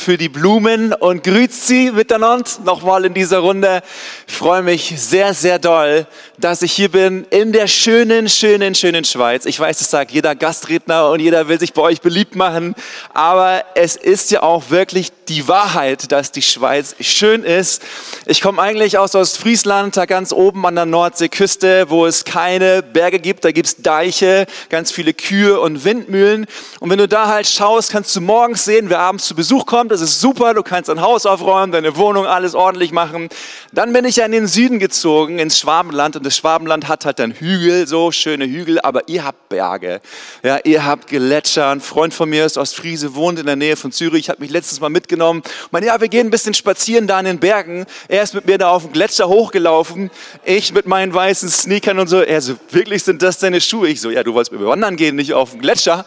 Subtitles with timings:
[0.00, 3.82] für die Blumen und grüßt Sie miteinander nochmal in dieser Runde.
[4.26, 6.06] Ich freue mich sehr, sehr doll,
[6.38, 9.44] dass ich hier bin in der schönen, schönen, schönen Schweiz.
[9.44, 12.74] Ich weiß, das sagt jeder Gastredner und jeder will sich bei euch beliebt machen,
[13.12, 17.82] aber es ist ja auch wirklich die Wahrheit, dass die Schweiz schön ist.
[18.26, 23.20] Ich komme eigentlich aus Ostfriesland, da ganz oben an der Nordseeküste, wo es keine Berge
[23.20, 26.46] gibt, da gibt es Deiche, ganz viele Kühe und Windmühlen.
[26.80, 29.92] Und wenn du da halt schaust, kannst du morgens sehen, wer abends zu Besuch kommt.
[30.00, 33.28] Das ist super, du kannst dein Haus aufräumen, deine Wohnung, alles ordentlich machen.
[33.70, 37.18] Dann bin ich ja in den Süden gezogen, ins Schwabenland und das Schwabenland hat halt
[37.18, 40.00] dann Hügel, so schöne Hügel, aber ihr habt Berge.
[40.42, 41.68] Ja, ihr habt Gletscher.
[41.68, 44.80] Ein Freund von mir ist Ostfriese, wohnt in der Nähe von Zürich, hat mich letztes
[44.80, 45.42] Mal mitgenommen.
[45.70, 47.84] Mein, ja, wir gehen ein bisschen spazieren da in den Bergen.
[48.08, 50.10] Er ist mit mir da auf dem Gletscher hochgelaufen.
[50.44, 52.22] Ich mit meinen weißen Sneakern und so.
[52.22, 53.88] Er so, wirklich sind das deine Schuhe?
[53.88, 56.06] Ich so, ja, du wolltest mit mir wandern gehen, nicht auf dem Gletscher.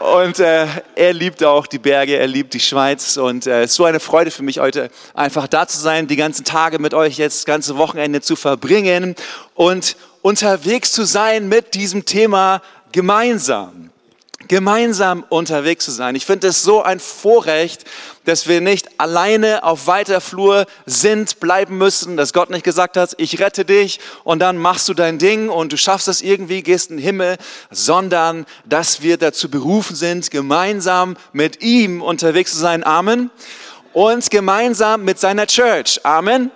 [0.00, 3.18] Und äh, er liebt auch die Berge, er liebt die Schweiz.
[3.18, 6.16] Und es äh, ist so eine Freude für mich heute, einfach da zu sein, die
[6.16, 9.14] ganzen Tage mit euch jetzt, das ganze Wochenende zu verbringen
[9.54, 12.62] und unterwegs zu sein mit diesem Thema
[12.92, 13.90] gemeinsam
[14.48, 16.14] gemeinsam unterwegs zu sein.
[16.14, 17.84] Ich finde es so ein Vorrecht,
[18.24, 23.14] dass wir nicht alleine auf weiter Flur sind, bleiben müssen, dass Gott nicht gesagt hat,
[23.18, 26.90] ich rette dich und dann machst du dein Ding und du schaffst es irgendwie, gehst
[26.90, 27.36] in den Himmel,
[27.70, 32.82] sondern dass wir dazu berufen sind, gemeinsam mit ihm unterwegs zu sein.
[32.82, 33.30] Amen.
[33.92, 36.00] Und gemeinsam mit seiner Church.
[36.04, 36.50] Amen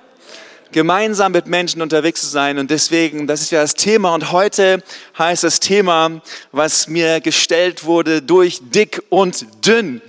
[0.75, 2.59] gemeinsam mit Menschen unterwegs zu sein.
[2.59, 4.13] Und deswegen, das ist ja das Thema.
[4.13, 4.83] Und heute
[5.17, 10.03] heißt das Thema, was mir gestellt wurde, durch dick und dünn.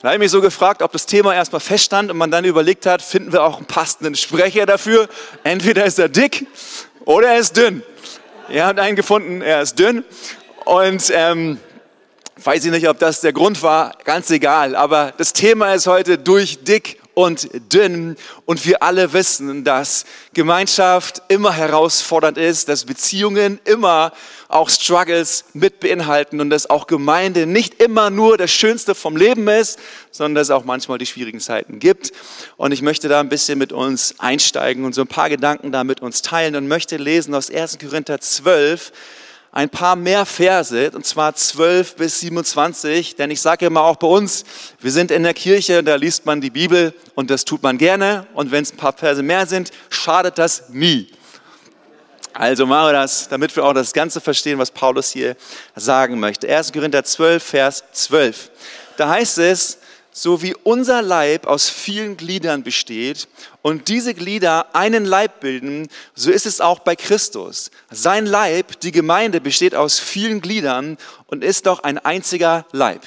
[0.00, 2.86] Da habe ich mich so gefragt, ob das Thema erstmal feststand und man dann überlegt
[2.86, 5.08] hat, finden wir auch einen passenden Sprecher dafür.
[5.42, 6.46] Entweder ist er dick
[7.04, 7.82] oder er ist dünn.
[8.48, 10.04] Ihr habt einen gefunden, er ist dünn.
[10.64, 11.58] Und ähm,
[12.36, 14.76] weiß ich nicht, ob das der Grund war, ganz egal.
[14.76, 18.16] Aber das Thema ist heute durch dick und dünn.
[18.44, 20.04] Und wir alle wissen, dass
[20.34, 24.12] Gemeinschaft immer herausfordernd ist, dass Beziehungen immer
[24.48, 29.48] auch Struggles mit beinhalten und dass auch Gemeinde nicht immer nur das Schönste vom Leben
[29.48, 29.78] ist,
[30.10, 32.12] sondern dass es auch manchmal die schwierigen Zeiten gibt.
[32.56, 35.82] Und ich möchte da ein bisschen mit uns einsteigen und so ein paar Gedanken da
[35.82, 37.78] mit uns teilen und möchte lesen aus 1.
[37.78, 38.92] Korinther 12,
[39.54, 44.08] ein paar mehr Verse, und zwar 12 bis 27, denn ich sage immer auch bei
[44.08, 44.44] uns,
[44.80, 48.26] wir sind in der Kirche, da liest man die Bibel und das tut man gerne
[48.34, 51.08] und wenn es ein paar Verse mehr sind, schadet das nie.
[52.32, 55.36] Also machen wir das, damit wir auch das Ganze verstehen, was Paulus hier
[55.76, 56.48] sagen möchte.
[56.48, 56.72] 1.
[56.72, 58.50] Korinther 12, Vers 12.
[58.96, 59.78] Da heißt es,
[60.16, 63.26] so wie unser Leib aus vielen Gliedern besteht
[63.62, 67.72] und diese Glieder einen Leib bilden, so ist es auch bei Christus.
[67.90, 73.02] Sein Leib, die Gemeinde, besteht aus vielen Gliedern und ist doch ein einziger Leib.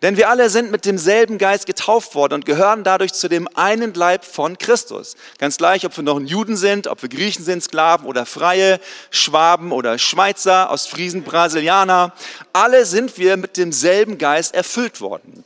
[0.00, 3.92] Denn wir alle sind mit demselben Geist getauft worden und gehören dadurch zu dem einen
[3.94, 5.16] Leib von Christus.
[5.38, 8.80] Ganz gleich, ob wir noch ein Juden sind, ob wir Griechen sind, Sklaven oder Freie,
[9.10, 12.12] Schwaben oder Schweizer, Ostfriesen, Brasilianer.
[12.52, 15.44] Alle sind wir mit demselben Geist erfüllt worden.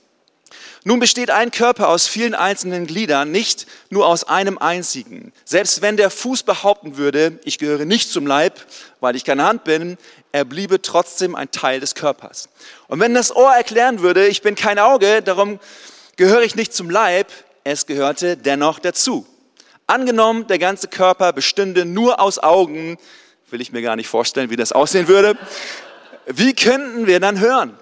[0.84, 5.32] Nun besteht ein Körper aus vielen einzelnen Gliedern, nicht nur aus einem einzigen.
[5.44, 8.64] Selbst wenn der Fuß behaupten würde, ich gehöre nicht zum Leib,
[9.00, 9.98] weil ich keine Hand bin,
[10.32, 12.48] er bliebe trotzdem ein Teil des Körpers.
[12.86, 15.58] Und wenn das Ohr erklären würde, ich bin kein Auge, darum
[16.16, 17.32] gehöre ich nicht zum Leib,
[17.64, 19.26] es gehörte dennoch dazu.
[19.86, 22.98] Angenommen, der ganze Körper bestünde nur aus Augen,
[23.50, 25.36] will ich mir gar nicht vorstellen, wie das aussehen würde.
[26.26, 27.78] Wie könnten wir dann hören?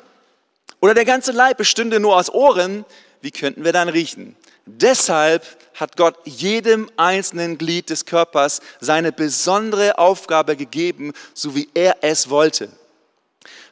[0.80, 2.84] Oder der ganze Leib bestünde nur aus Ohren,
[3.20, 4.36] wie könnten wir dann riechen?
[4.66, 5.44] Deshalb
[5.74, 12.30] hat Gott jedem einzelnen Glied des Körpers seine besondere Aufgabe gegeben, so wie er es
[12.30, 12.68] wollte.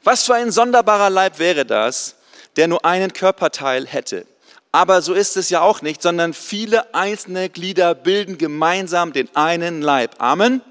[0.04, 2.16] Was für ein sonderbarer Leib wäre das,
[2.56, 4.26] der nur einen Körperteil hätte.
[4.70, 9.82] Aber so ist es ja auch nicht, sondern viele einzelne Glieder bilden gemeinsam den einen
[9.82, 10.16] Leib.
[10.18, 10.62] Amen.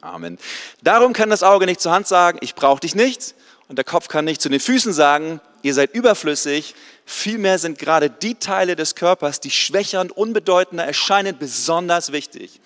[0.00, 0.38] Amen.
[0.82, 3.34] Darum kann das Auge nicht zur Hand sagen, ich brauche dich nicht.
[3.68, 6.74] Und der Kopf kann nicht zu den Füßen sagen, ihr seid überflüssig.
[7.04, 12.60] Vielmehr sind gerade die Teile des Körpers, die schwächer und unbedeutender erscheinen, besonders wichtig.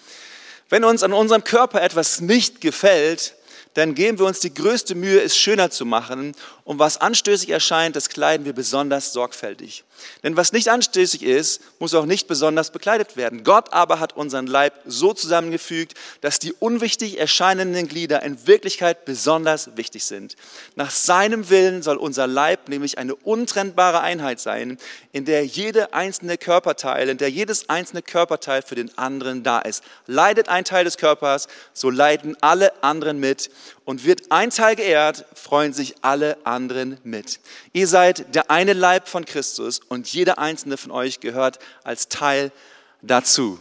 [0.68, 3.34] Wenn uns an unserem Körper etwas nicht gefällt,
[3.74, 6.34] dann geben wir uns die größte Mühe, es schöner zu machen.
[6.64, 9.84] Und was anstößig erscheint, das kleiden wir besonders sorgfältig.
[10.22, 13.44] Denn was nicht anstößig ist, muss auch nicht besonders bekleidet werden.
[13.44, 19.76] Gott aber hat unseren Leib so zusammengefügt, dass die unwichtig erscheinenden Glieder in Wirklichkeit besonders
[19.76, 20.36] wichtig sind.
[20.76, 24.78] Nach seinem Willen soll unser Leib nämlich eine untrennbare Einheit sein,
[25.12, 29.82] in der jede einzelne Körperteil, in der jedes einzelne Körperteil für den anderen da ist.
[30.06, 33.50] Leidet ein Teil des Körpers, so leiden alle anderen mit.
[33.84, 37.40] Und wird ein Teil geehrt, freuen sich alle anderen mit.
[37.72, 42.50] Ihr seid der eine Leib von Christus und jeder einzelne von euch gehört als Teil
[43.02, 43.60] dazu.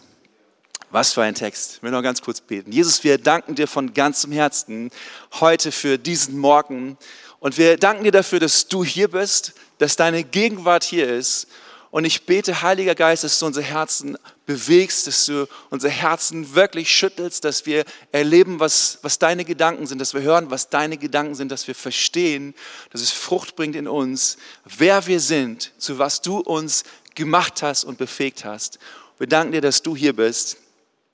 [0.89, 1.75] Was für ein Text.
[1.75, 2.71] Ich will noch ganz kurz beten.
[2.71, 4.91] Jesus, wir danken dir von ganzem Herzen
[5.39, 6.97] heute für diesen Morgen.
[7.39, 11.47] Und wir danken dir dafür, dass du hier bist, dass deine Gegenwart hier ist
[11.91, 16.89] und ich bete, Heiliger Geist, dass du unser Herzen bewegst, dass du unser Herzen wirklich
[16.89, 17.83] schüttelst, dass wir
[18.13, 21.75] erleben, was, was deine Gedanken sind, dass wir hören, was deine Gedanken sind, dass wir
[21.75, 22.55] verstehen,
[22.91, 27.83] dass es Frucht bringt in uns, wer wir sind, zu was du uns gemacht hast
[27.83, 28.79] und befähigt hast.
[29.17, 30.57] Wir danken dir, dass du hier bist.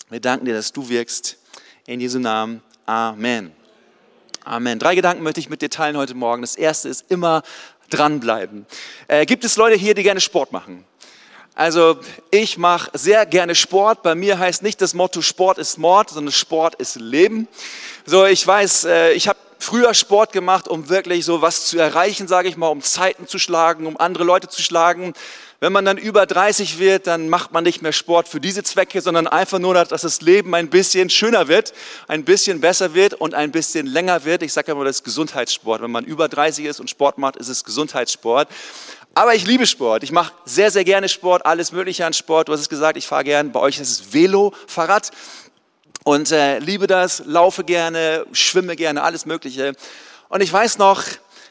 [0.09, 1.37] Wir danken dir, dass du wirkst.
[1.87, 2.61] In Jesu Namen.
[2.85, 3.51] Amen.
[4.43, 4.79] Amen.
[4.79, 6.41] Drei Gedanken möchte ich mit dir teilen heute Morgen.
[6.41, 7.41] Das erste ist immer
[7.89, 8.65] dranbleiben.
[9.07, 10.83] Äh, gibt es Leute hier, die gerne Sport machen?
[11.55, 11.97] Also
[12.29, 14.03] ich mache sehr gerne Sport.
[14.03, 17.47] Bei mir heißt nicht das Motto Sport ist Mord, sondern Sport ist Leben.
[18.05, 22.27] So, ich weiß, äh, ich habe früher Sport gemacht, um wirklich so was zu erreichen,
[22.27, 25.13] sage ich mal, um Zeiten zu schlagen, um andere Leute zu schlagen.
[25.59, 29.01] Wenn man dann über 30 wird, dann macht man nicht mehr Sport für diese Zwecke,
[29.01, 31.73] sondern einfach nur, dass das Leben ein bisschen schöner wird,
[32.07, 34.43] ein bisschen besser wird und ein bisschen länger wird.
[34.43, 35.81] Ich sage immer, das ist Gesundheitssport.
[35.81, 38.47] Wenn man über 30 ist und Sport macht, ist es Gesundheitssport.
[39.15, 40.03] Aber ich liebe Sport.
[40.03, 42.49] Ich mache sehr, sehr gerne Sport, alles Mögliche an Sport.
[42.49, 43.51] Du hast es gesagt, ich fahre gern.
[43.51, 45.09] Bei euch ist es Velo, Fahrrad.
[46.03, 49.73] Und äh, liebe das, laufe gerne, schwimme gerne, alles Mögliche.
[50.29, 51.03] Und ich weiß noch,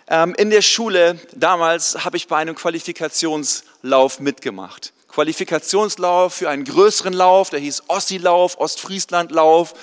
[0.09, 4.93] in der Schule damals habe ich bei einem Qualifikationslauf mitgemacht.
[5.09, 9.75] Qualifikationslauf für einen größeren Lauf, der hieß Ossi-Lauf, Ostfriesland-Lauf.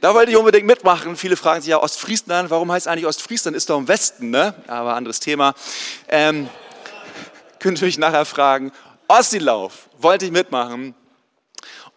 [0.00, 1.16] Da wollte ich unbedingt mitmachen.
[1.16, 3.56] Viele fragen sich ja, Ostfriesland, warum heißt eigentlich Ostfriesland?
[3.56, 4.54] Ist doch im Westen, ne?
[4.66, 5.54] Aber anderes Thema.
[6.08, 6.48] Ähm,
[7.58, 8.72] könnt ihr mich nachher fragen.
[9.06, 10.94] Ossi-Lauf wollte ich mitmachen.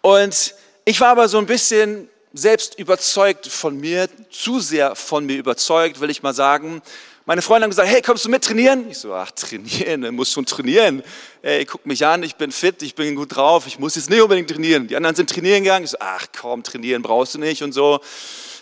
[0.01, 0.53] Und
[0.85, 5.99] ich war aber so ein bisschen selbst überzeugt von mir, zu sehr von mir überzeugt,
[6.01, 6.81] will ich mal sagen.
[7.27, 8.89] Meine Freunde haben gesagt, hey, kommst du mit trainieren?
[8.89, 11.03] Ich so, ach, trainieren, du musst schon trainieren.
[11.41, 14.21] Ey, guck mich an, ich bin fit, ich bin gut drauf, ich muss jetzt nicht
[14.21, 14.87] unbedingt trainieren.
[14.87, 15.83] Die anderen sind trainieren gegangen.
[15.83, 17.99] Ich so, ach komm, trainieren brauchst du nicht und so.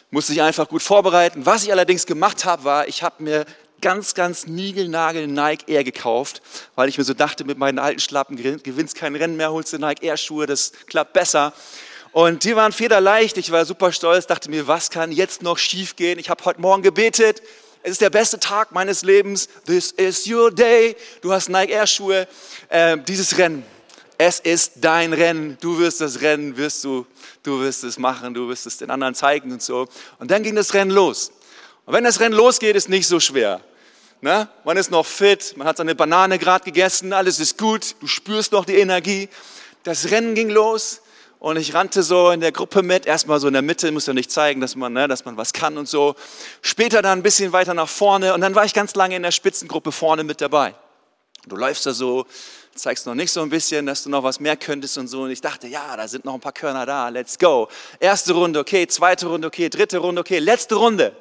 [0.09, 1.45] Musste ich einfach gut vorbereiten.
[1.45, 3.45] Was ich allerdings gemacht habe, war, ich habe mir
[3.81, 6.41] ganz, ganz niegelnagel Nike Air gekauft,
[6.73, 9.77] weil ich mir so dachte, mit meinen alten Schlappen gewinnst kein Rennen mehr, holst du
[9.77, 11.53] Nike Air Schuhe, das klappt besser.
[12.13, 15.95] Und die waren federleicht, ich war super stolz, dachte mir, was kann jetzt noch schief
[15.95, 16.17] gehen?
[16.17, 17.43] Ich habe heute Morgen gebetet,
[17.85, 19.47] es ist der beste Tag meines Lebens.
[19.67, 20.95] This is your day.
[21.21, 22.27] Du hast Nike Air Schuhe.
[22.69, 23.63] Äh, dieses Rennen.
[24.17, 25.55] Es ist dein Rennen.
[25.61, 27.05] Du wirst das Rennen, wirst du,
[27.43, 29.87] du wirst es machen, du wirst es den anderen zeigen und so.
[30.17, 31.31] Und dann ging das Rennen los.
[31.85, 33.61] Und wenn das Rennen losgeht, ist nicht so schwer.
[34.19, 34.49] Ne?
[34.63, 38.51] Man ist noch fit, man hat seine Banane gerade gegessen, alles ist gut, du spürst
[38.51, 39.29] noch die Energie.
[39.83, 41.01] Das Rennen ging los.
[41.45, 44.15] Und ich rannte so in der Gruppe mit, erstmal so in der Mitte, muss ja
[44.15, 46.15] nicht zeigen, dass man, ne, dass man was kann und so.
[46.63, 49.29] Später dann ein bisschen weiter nach vorne und dann war ich ganz lange in der
[49.29, 50.73] Spitzengruppe vorne mit dabei.
[51.45, 52.25] Du läufst da so,
[52.73, 55.21] zeigst noch nicht so ein bisschen, dass du noch was mehr könntest und so.
[55.21, 57.69] Und ich dachte, ja, da sind noch ein paar Körner da, let's go.
[57.99, 61.15] Erste Runde, okay, zweite Runde, okay, dritte Runde, okay, letzte Runde.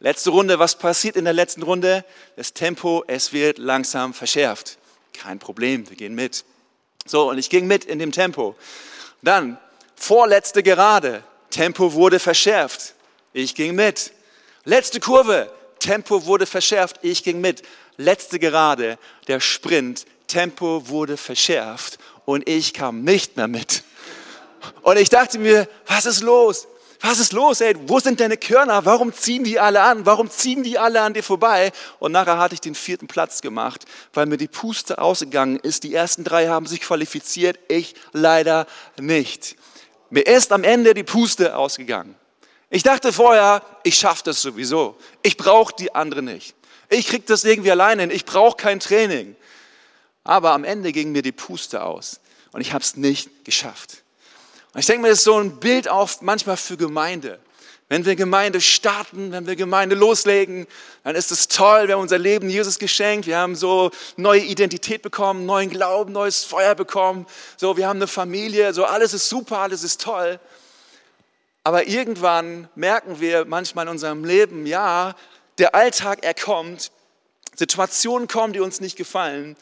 [0.00, 2.04] Letzte Runde, was passiert in der letzten Runde?
[2.34, 4.78] Das Tempo, es wird langsam verschärft.
[5.12, 6.44] Kein Problem, wir gehen mit.
[7.06, 8.56] So, und ich ging mit in dem Tempo.
[9.24, 9.58] Dann
[9.96, 12.94] vorletzte Gerade, Tempo wurde verschärft.
[13.32, 14.12] Ich ging mit.
[14.64, 16.98] Letzte Kurve, Tempo wurde verschärft.
[17.02, 17.62] Ich ging mit.
[17.96, 23.82] Letzte Gerade, der Sprint, Tempo wurde verschärft und ich kam nicht mehr mit.
[24.82, 26.66] Und ich dachte mir, was ist los?
[27.04, 27.74] Was ist los, ey?
[27.86, 28.86] Wo sind deine Körner?
[28.86, 30.06] Warum ziehen die alle an?
[30.06, 31.70] Warum ziehen die alle an dir vorbei?
[31.98, 33.84] Und nachher hatte ich den vierten Platz gemacht,
[34.14, 35.84] weil mir die Puste ausgegangen ist.
[35.84, 38.66] Die ersten drei haben sich qualifiziert, ich leider
[38.98, 39.56] nicht.
[40.08, 42.14] Mir ist am Ende die Puste ausgegangen.
[42.70, 44.96] Ich dachte vorher, ich schaffe das sowieso.
[45.22, 46.54] Ich brauche die anderen nicht.
[46.88, 48.10] Ich kriege das irgendwie alleine hin.
[48.10, 49.36] Ich brauche kein Training.
[50.24, 52.20] Aber am Ende ging mir die Puste aus
[52.52, 54.03] und ich habe es nicht geschafft.
[54.74, 57.38] Und ich denke mir, das ist so ein Bild auch manchmal für Gemeinde.
[57.88, 60.66] Wenn wir Gemeinde starten, wenn wir Gemeinde loslegen,
[61.04, 65.02] dann ist es toll, wir haben unser Leben Jesus geschenkt, wir haben so neue Identität
[65.02, 67.26] bekommen, neuen Glauben, neues Feuer bekommen,
[67.56, 70.40] so wir haben eine Familie, so alles ist super, alles ist toll.
[71.62, 75.14] Aber irgendwann merken wir manchmal in unserem Leben, ja,
[75.58, 76.90] der Alltag, er kommt,
[77.54, 79.56] Situationen kommen, die uns nicht gefallen.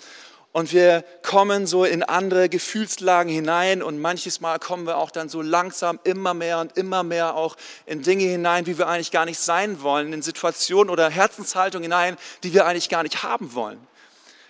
[0.52, 5.30] Und wir kommen so in andere Gefühlslagen hinein und manches Mal kommen wir auch dann
[5.30, 7.56] so langsam immer mehr und immer mehr auch
[7.86, 12.18] in Dinge hinein, wie wir eigentlich gar nicht sein wollen, in Situationen oder Herzenshaltungen hinein,
[12.42, 13.78] die wir eigentlich gar nicht haben wollen.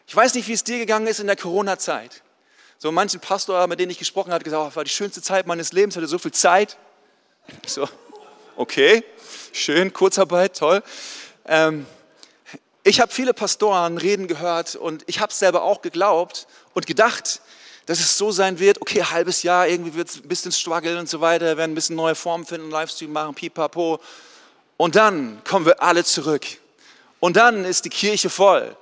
[0.09, 2.23] Ich weiß nicht, wie es dir gegangen ist in der Corona-Zeit.
[2.79, 5.47] So manchen Pastor, mit denen ich gesprochen habe, hat gesagt, oh, war die schönste Zeit
[5.47, 6.79] meines Lebens, hatte so viel Zeit.
[7.65, 7.89] So,
[8.57, 9.05] okay,
[9.53, 10.83] schön, Kurzarbeit, toll.
[11.47, 11.87] Ähm,
[12.85, 17.41] ich habe viele Pastoren reden gehört und ich habe selber auch geglaubt und gedacht,
[17.87, 21.09] dass es so sein wird, okay, halbes Jahr, irgendwie wird es ein bisschen struggeln und
[21.09, 24.01] so weiter, werden ein bisschen neue Formen finden, Livestream machen, pipapo.
[24.77, 26.45] Und dann kommen wir alle zurück.
[27.21, 28.77] Und dann ist die Kirche voll.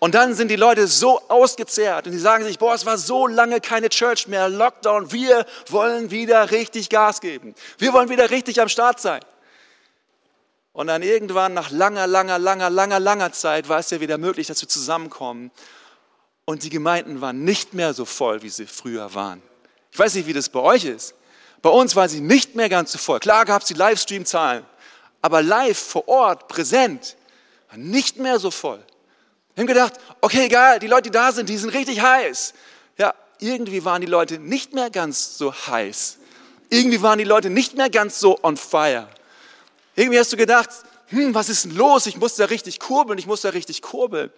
[0.00, 3.26] Und dann sind die Leute so ausgezehrt und die sagen sich, boah, es war so
[3.26, 7.54] lange keine Church mehr, Lockdown, wir wollen wieder richtig Gas geben.
[7.78, 9.20] Wir wollen wieder richtig am Start sein.
[10.74, 14.48] Und dann irgendwann nach langer, langer, langer, langer, langer Zeit war es ja wieder möglich,
[14.48, 15.52] dass wir zusammenkommen.
[16.46, 19.40] Und die Gemeinden waren nicht mehr so voll, wie sie früher waren.
[19.92, 21.14] Ich weiß nicht, wie das bei euch ist.
[21.62, 23.20] Bei uns waren sie nicht mehr ganz so voll.
[23.20, 24.66] Klar gab es die Livestream-Zahlen,
[25.22, 27.16] aber live vor Ort, präsent,
[27.68, 28.84] war nicht mehr so voll.
[29.54, 32.52] Wir haben gedacht, okay, egal, die Leute, die da sind, die sind richtig heiß.
[32.98, 36.18] Ja, irgendwie waren die Leute nicht mehr ganz so heiß.
[36.68, 39.08] Irgendwie waren die Leute nicht mehr ganz so on fire.
[39.94, 40.70] Irgendwie hast du gedacht,
[41.08, 42.06] hm, was ist denn los?
[42.06, 44.30] Ich muss da richtig kurbeln, ich muss da richtig kurbeln.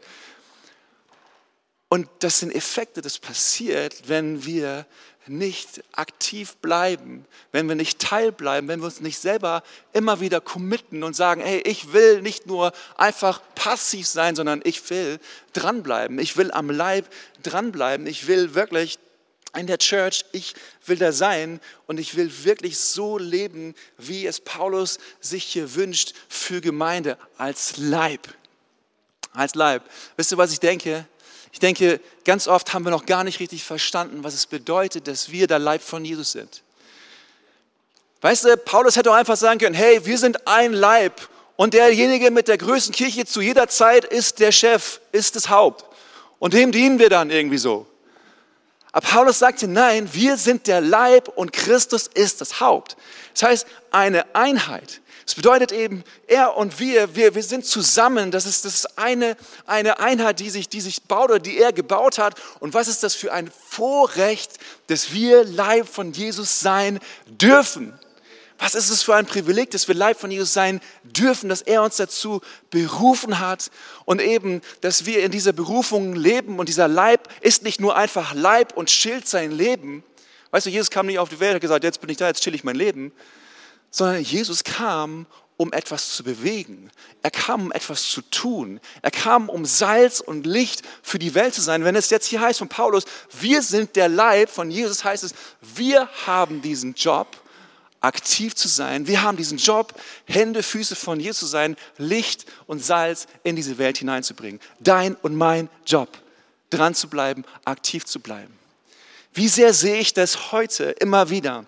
[1.89, 4.87] Und das sind Effekte, das passiert, wenn wir
[5.29, 11.03] nicht aktiv bleiben, wenn wir nicht teilbleiben, wenn wir uns nicht selber immer wieder committen
[11.03, 15.19] und sagen, hey, ich will nicht nur einfach passiv sein, sondern ich will
[15.53, 16.19] dranbleiben.
[16.19, 17.07] Ich will am Leib
[17.43, 18.07] dranbleiben.
[18.07, 18.99] Ich will wirklich
[19.57, 20.55] in der Church, ich
[20.87, 26.15] will da sein und ich will wirklich so leben, wie es Paulus sich hier wünscht
[26.29, 28.29] für Gemeinde als Leib.
[29.33, 29.83] Als Leib.
[30.17, 31.07] Wisst ihr, was ich denke?
[31.53, 35.31] Ich denke, ganz oft haben wir noch gar nicht richtig verstanden, was es bedeutet, dass
[35.31, 36.63] wir der Leib von Jesus sind.
[38.21, 42.31] Weißt du, Paulus hätte auch einfach sagen können, hey, wir sind ein Leib und derjenige
[42.31, 45.85] mit der größten Kirche zu jeder Zeit ist der Chef, ist das Haupt.
[46.39, 47.87] Und dem dienen wir dann irgendwie so.
[48.97, 52.97] Aber Paulus sagte, nein, wir sind der Leib und Christus ist das Haupt.
[53.35, 55.03] Das heißt, eine Einheit.
[55.27, 58.31] Das bedeutet eben, er und wir, wir, wir sind zusammen.
[58.31, 59.37] Das ist, das ist eine,
[59.67, 62.41] eine Einheit, die sich, die sich baut oder die er gebaut hat.
[62.59, 64.53] Und was ist das für ein Vorrecht,
[64.87, 67.93] dass wir Leib von Jesus sein dürfen?
[68.59, 71.83] Was ist es für ein Privileg, dass wir Leib von Jesus sein dürfen, dass er
[71.83, 73.71] uns dazu berufen hat
[74.07, 78.35] und eben, dass wir in dieser Berufung leben und dieser Leib ist nicht nur einfach
[78.35, 80.05] Leib und Schild sein Leben.
[80.53, 82.29] Weißt du, Jesus kam nicht auf die Welt und hat gesagt, jetzt bin ich da,
[82.29, 83.13] jetzt chill ich mein Leben,
[83.91, 85.27] sondern Jesus kam,
[85.59, 86.91] um etwas zu bewegen.
[87.23, 88.81] Er kam, um etwas zu tun.
[89.03, 91.85] Er kam, um Salz und Licht für die Welt zu sein.
[91.85, 93.05] Wenn es jetzt hier heißt von Paulus,
[93.41, 97.29] wir sind der Leib von Jesus, heißt es, wir haben diesen Job
[98.07, 99.07] aktiv zu sein.
[99.07, 99.93] Wir haben diesen Job,
[100.27, 104.61] Hände, Füße von Jesus zu sein, Licht und Salz in diese Welt hineinzubringen.
[104.81, 106.09] Dein und mein Job,
[106.71, 108.57] dran zu bleiben, aktiv zu bleiben.
[109.35, 111.67] Wie sehr sehe ich das heute immer wieder?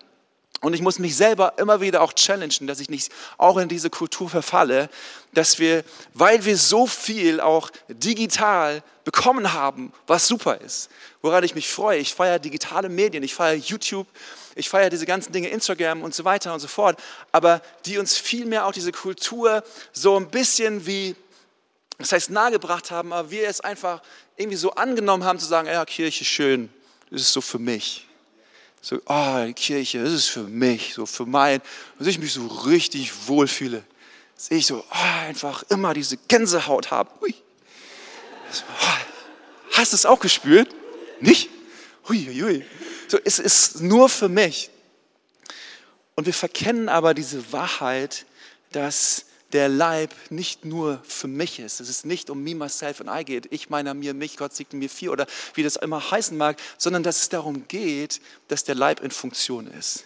[0.61, 3.89] Und ich muss mich selber immer wieder auch challengen, dass ich nicht auch in diese
[3.89, 4.89] Kultur verfalle,
[5.33, 10.89] dass wir, weil wir so viel auch digital bekommen haben, was super ist,
[11.21, 11.99] woran ich mich freue.
[11.99, 14.07] Ich feiere digitale Medien, ich feiere YouTube,
[14.55, 16.99] ich feiere diese ganzen Dinge, Instagram und so weiter und so fort,
[17.31, 19.63] aber die uns vielmehr auch diese Kultur
[19.93, 21.15] so ein bisschen wie,
[21.97, 24.01] das heißt nahegebracht haben, aber wir es einfach
[24.35, 26.69] irgendwie so angenommen haben zu sagen, ja, Kirche schön,
[27.09, 28.08] das ist so für mich.
[28.81, 31.61] So, oh, die Kirche, das ist für mich, so für mein,
[31.97, 33.83] dass ich mich so richtig wohlfühle.
[34.35, 37.11] Dass ich so oh, einfach immer diese Gänsehaut habe.
[37.19, 37.35] Hui.
[38.51, 40.73] So, oh, hast du es auch gespürt?
[41.19, 41.49] Nicht?
[42.07, 42.65] Hui, hui, hui.
[43.07, 44.69] So, es ist nur für mich.
[46.15, 48.25] Und wir verkennen aber diese Wahrheit,
[48.71, 51.79] dass der Leib nicht nur für mich ist.
[51.79, 53.51] Es ist nicht um me, myself and I geht.
[53.51, 55.25] Ich, meiner, mir, mich, Gott siegt mir vier oder
[55.55, 59.67] wie das immer heißen mag, sondern dass es darum geht, dass der Leib in Funktion
[59.67, 60.05] ist.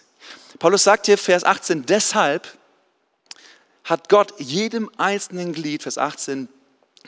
[0.60, 2.48] Paulus sagt hier, Vers 18, deshalb
[3.84, 6.48] hat Gott jedem einzelnen Glied, Vers 18,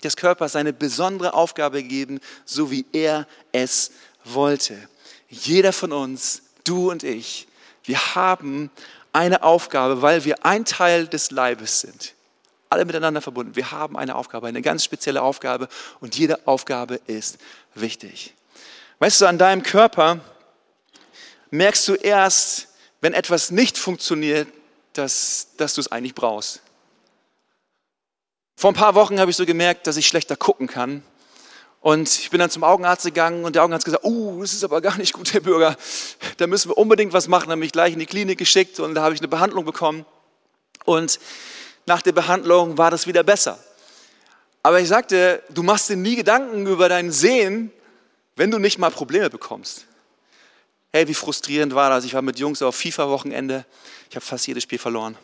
[0.03, 3.91] des Körpers seine besondere Aufgabe gegeben, so wie er es
[4.25, 4.89] wollte.
[5.29, 7.47] Jeder von uns, du und ich,
[7.83, 8.69] wir haben
[9.13, 12.14] eine Aufgabe, weil wir ein Teil des Leibes sind.
[12.69, 13.55] Alle miteinander verbunden.
[13.55, 15.67] Wir haben eine Aufgabe, eine ganz spezielle Aufgabe
[15.99, 17.37] und jede Aufgabe ist
[17.73, 18.33] wichtig.
[18.99, 20.19] Weißt du, an deinem Körper
[21.51, 22.69] merkst du erst,
[23.01, 24.47] wenn etwas nicht funktioniert,
[24.93, 26.61] dass, dass du es eigentlich brauchst.
[28.55, 31.03] Vor ein paar Wochen habe ich so gemerkt, dass ich schlechter gucken kann.
[31.81, 34.81] Und ich bin dann zum Augenarzt gegangen und der Augenarzt gesagt, oh, das ist aber
[34.81, 35.75] gar nicht gut, Herr Bürger.
[36.37, 37.49] Da müssen wir unbedingt was machen.
[37.49, 40.05] Dann habe ich gleich in die Klinik geschickt und da habe ich eine Behandlung bekommen.
[40.85, 41.19] Und
[41.85, 43.59] nach der Behandlung war das wieder besser.
[44.63, 47.71] Aber ich sagte, du machst dir nie Gedanken über dein Sehen,
[48.35, 49.85] wenn du nicht mal Probleme bekommst.
[50.91, 52.05] Hey, wie frustrierend war das?
[52.05, 53.65] Ich war mit Jungs auf FIFA-Wochenende.
[54.09, 55.17] Ich habe fast jedes Spiel verloren.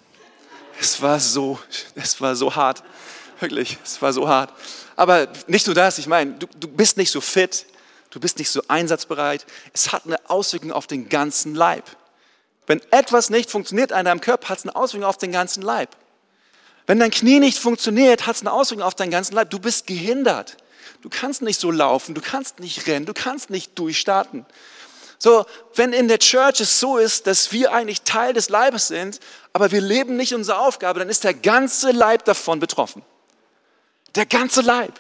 [0.80, 1.60] Es war so,
[1.96, 2.84] es war so hart.
[3.40, 4.54] Wirklich, es war so hart.
[4.96, 7.66] Aber nicht nur das, ich meine, du, du bist nicht so fit,
[8.12, 9.46] du bist nicht so einsatzbereit.
[9.74, 11.86] Es hat eine Auswirkung auf den ganzen Leib.
[12.68, 15.96] Wenn etwas nicht funktioniert an deinem Körper, hat es eine Auswirkung auf den ganzen Leib.
[16.92, 19.50] Wenn dein Knie nicht funktioniert, hat es eine Auswirkung auf deinen ganzen Leib.
[19.50, 20.58] Du bist gehindert.
[21.02, 24.46] Du kannst nicht so laufen, du kannst nicht rennen, du kannst nicht durchstarten.
[25.18, 25.46] So,
[25.76, 29.22] wenn in der Church es so ist, dass wir eigentlich Teil des Leibes sind,
[29.54, 33.04] aber wir leben nicht unsere Aufgabe, dann ist der ganze Leib davon betroffen.
[34.16, 35.00] Der ganze Leib.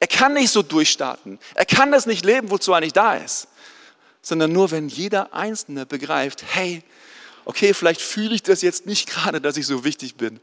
[0.00, 1.38] Er kann nicht so durchstarten.
[1.54, 3.48] Er kann das nicht leben, wozu er nicht da ist.
[4.22, 6.82] Sondern nur, wenn jeder Einzelne begreift, hey,
[7.44, 10.40] okay, vielleicht fühle ich das jetzt nicht gerade, dass ich so wichtig bin.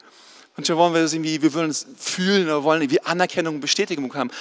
[0.56, 4.14] Manchmal wollen wir das irgendwie, wir wollen es fühlen oder wollen irgendwie Anerkennung und Bestätigung
[4.14, 4.32] haben.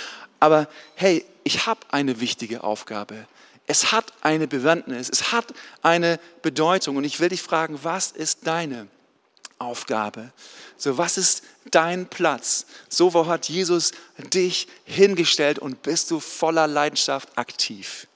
[0.40, 3.26] Aber hey, ich habe eine wichtige Aufgabe.
[3.66, 5.47] Es hat eine Bewandtnis, es hat
[5.83, 6.97] eine Bedeutung.
[6.97, 8.87] Und ich will dich fragen, was ist deine
[9.59, 10.33] Aufgabe?
[10.76, 12.66] So, was ist dein Platz?
[12.88, 13.92] So, wo hat Jesus
[14.35, 18.06] dich hingestellt und bist du voller Leidenschaft aktiv?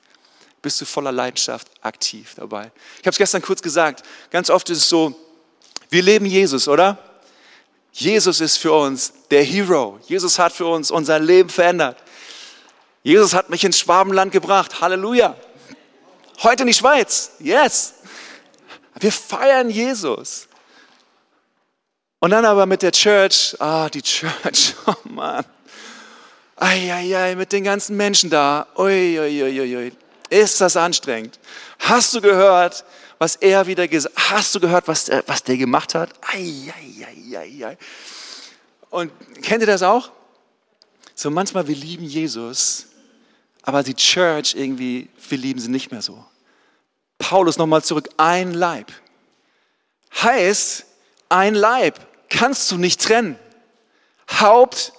[0.60, 2.70] Bist du voller Leidenschaft aktiv dabei?
[2.96, 4.04] Ich habe es gestern kurz gesagt.
[4.30, 5.14] Ganz oft ist es so,
[5.88, 6.98] wir leben Jesus, oder?
[7.92, 9.98] Jesus ist für uns der Hero.
[10.06, 11.96] Jesus hat für uns unser Leben verändert.
[13.02, 14.80] Jesus hat mich ins Schwabenland gebracht.
[14.80, 15.34] Halleluja.
[16.42, 17.32] Heute in die Schweiz.
[17.38, 17.94] Yes.
[19.00, 20.48] Wir feiern Jesus.
[22.20, 25.44] Und dann aber mit der Church, ah, die Church, oh Mann.
[26.56, 28.66] Eieiei, mit den ganzen Menschen da.
[28.76, 29.92] Ui, ui, ui, ui.
[30.28, 31.38] Ist das anstrengend?
[31.78, 32.84] Hast du gehört,
[33.18, 34.30] was er wieder gesagt hat?
[34.30, 36.10] Hast du gehört, was der, was der gemacht hat?
[36.22, 37.76] Eieiei.
[38.90, 40.10] Und kennt ihr das auch?
[41.14, 42.86] So manchmal, wir lieben Jesus,
[43.62, 46.24] aber die Church irgendwie, wir lieben sie nicht mehr so.
[47.18, 48.92] Paulus nochmal zurück, ein Leib.
[50.22, 50.86] Heißt,
[51.28, 53.38] ein Leib kannst du nicht trennen.
[54.40, 54.92] Haupt,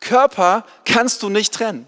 [0.00, 1.86] Körper kannst du nicht trennen.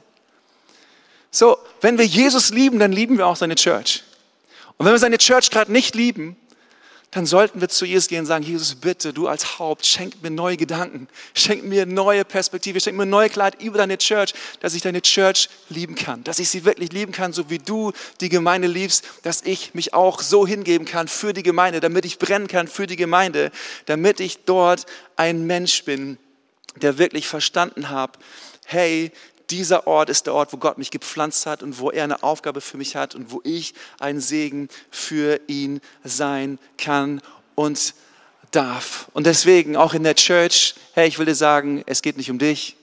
[1.31, 4.05] So, wenn wir Jesus lieben, dann lieben wir auch seine Church.
[4.79, 6.37] Und wenn wir seine Church gerade nicht lieben,
[7.11, 10.31] dann sollten wir zu Jesus gehen und sagen, Jesus, bitte, du als Haupt, schenk mir
[10.31, 14.83] neue Gedanken, schenk mir neue Perspektive, schenk mir neue Klarheit über deine Church, dass ich
[14.83, 18.69] deine Church lieben kann, dass ich sie wirklich lieben kann, so wie du die Gemeinde
[18.69, 22.69] liebst, dass ich mich auch so hingeben kann für die Gemeinde, damit ich brennen kann
[22.69, 23.53] für die Gemeinde,
[23.87, 24.85] damit ich dort
[25.17, 26.19] ein Mensch bin,
[26.77, 28.19] der wirklich verstanden hat,
[28.67, 29.13] hey,
[29.51, 32.61] dieser Ort ist der Ort, wo Gott mich gepflanzt hat und wo er eine Aufgabe
[32.61, 37.21] für mich hat und wo ich ein Segen für ihn sein kann
[37.55, 37.95] und
[38.51, 39.09] darf.
[39.13, 42.39] Und deswegen auch in der Church, hey, ich will dir sagen, es geht nicht um
[42.39, 42.77] dich,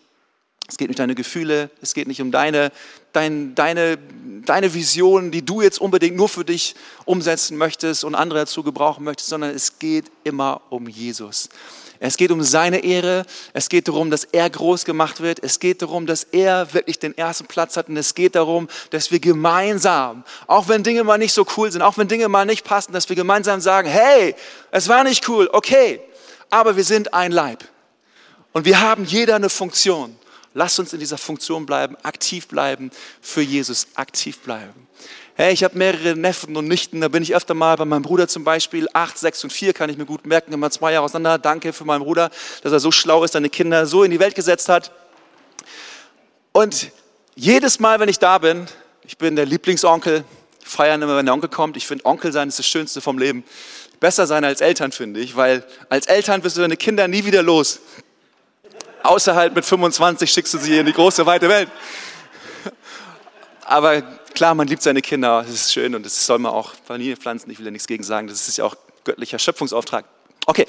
[0.68, 2.72] es geht nicht um deine Gefühle, es geht nicht um deine,
[3.14, 3.98] dein, deine,
[4.46, 6.76] deine Vision, die du jetzt unbedingt nur für dich
[7.06, 11.50] umsetzen möchtest und andere dazu gebrauchen möchtest, sondern es geht immer um Jesus.
[12.00, 13.26] Es geht um seine Ehre.
[13.54, 15.44] Es geht darum, dass er groß gemacht wird.
[15.44, 17.90] Es geht darum, dass er wirklich den ersten Platz hat.
[17.90, 21.82] Und es geht darum, dass wir gemeinsam, auch wenn Dinge mal nicht so cool sind,
[21.82, 24.36] auch wenn Dinge mal nicht passen, dass wir gemeinsam sagen, hey,
[24.72, 26.02] es war nicht cool, okay,
[26.50, 27.64] aber wir sind ein Leib.
[28.54, 30.16] Und wir haben jeder eine Funktion.
[30.54, 32.90] Lasst uns in dieser Funktion bleiben, aktiv bleiben,
[33.22, 34.85] für Jesus aktiv bleiben.
[35.38, 38.30] Hey, ich habe mehrere Neffen und Nichten, da bin ich öfter mal bei meinem Bruder
[38.30, 38.88] zum Beispiel.
[38.94, 41.38] Acht, sechs und vier kann ich mir gut merken, immer zwei Jahre auseinander.
[41.40, 42.32] Danke für meinen Bruder,
[42.64, 44.94] dass er so schlau ist, seine Kinder so in die Welt gesetzt hat.
[46.54, 46.90] Und
[47.36, 48.66] jedes Mal, wenn ich da bin,
[49.06, 50.24] ich bin der Lieblingsonkel,
[50.64, 51.76] feiern immer, wenn der Onkel kommt.
[51.76, 53.44] Ich finde, Onkel sein ist das Schönste vom Leben.
[54.00, 57.44] Besser sein als Eltern, finde ich, weil als Eltern wirst du deine Kinder nie wieder
[57.44, 57.82] los.
[59.04, 61.68] Außerhalb mit 25 schickst du sie in die große, weite Welt.
[63.66, 64.02] Aber
[64.36, 67.50] Klar, man liebt seine Kinder, das ist schön und das soll man auch Familie pflanzen,
[67.52, 70.04] ich will ja nichts gegen sagen, das ist ja auch göttlicher Schöpfungsauftrag.
[70.46, 70.68] Okay,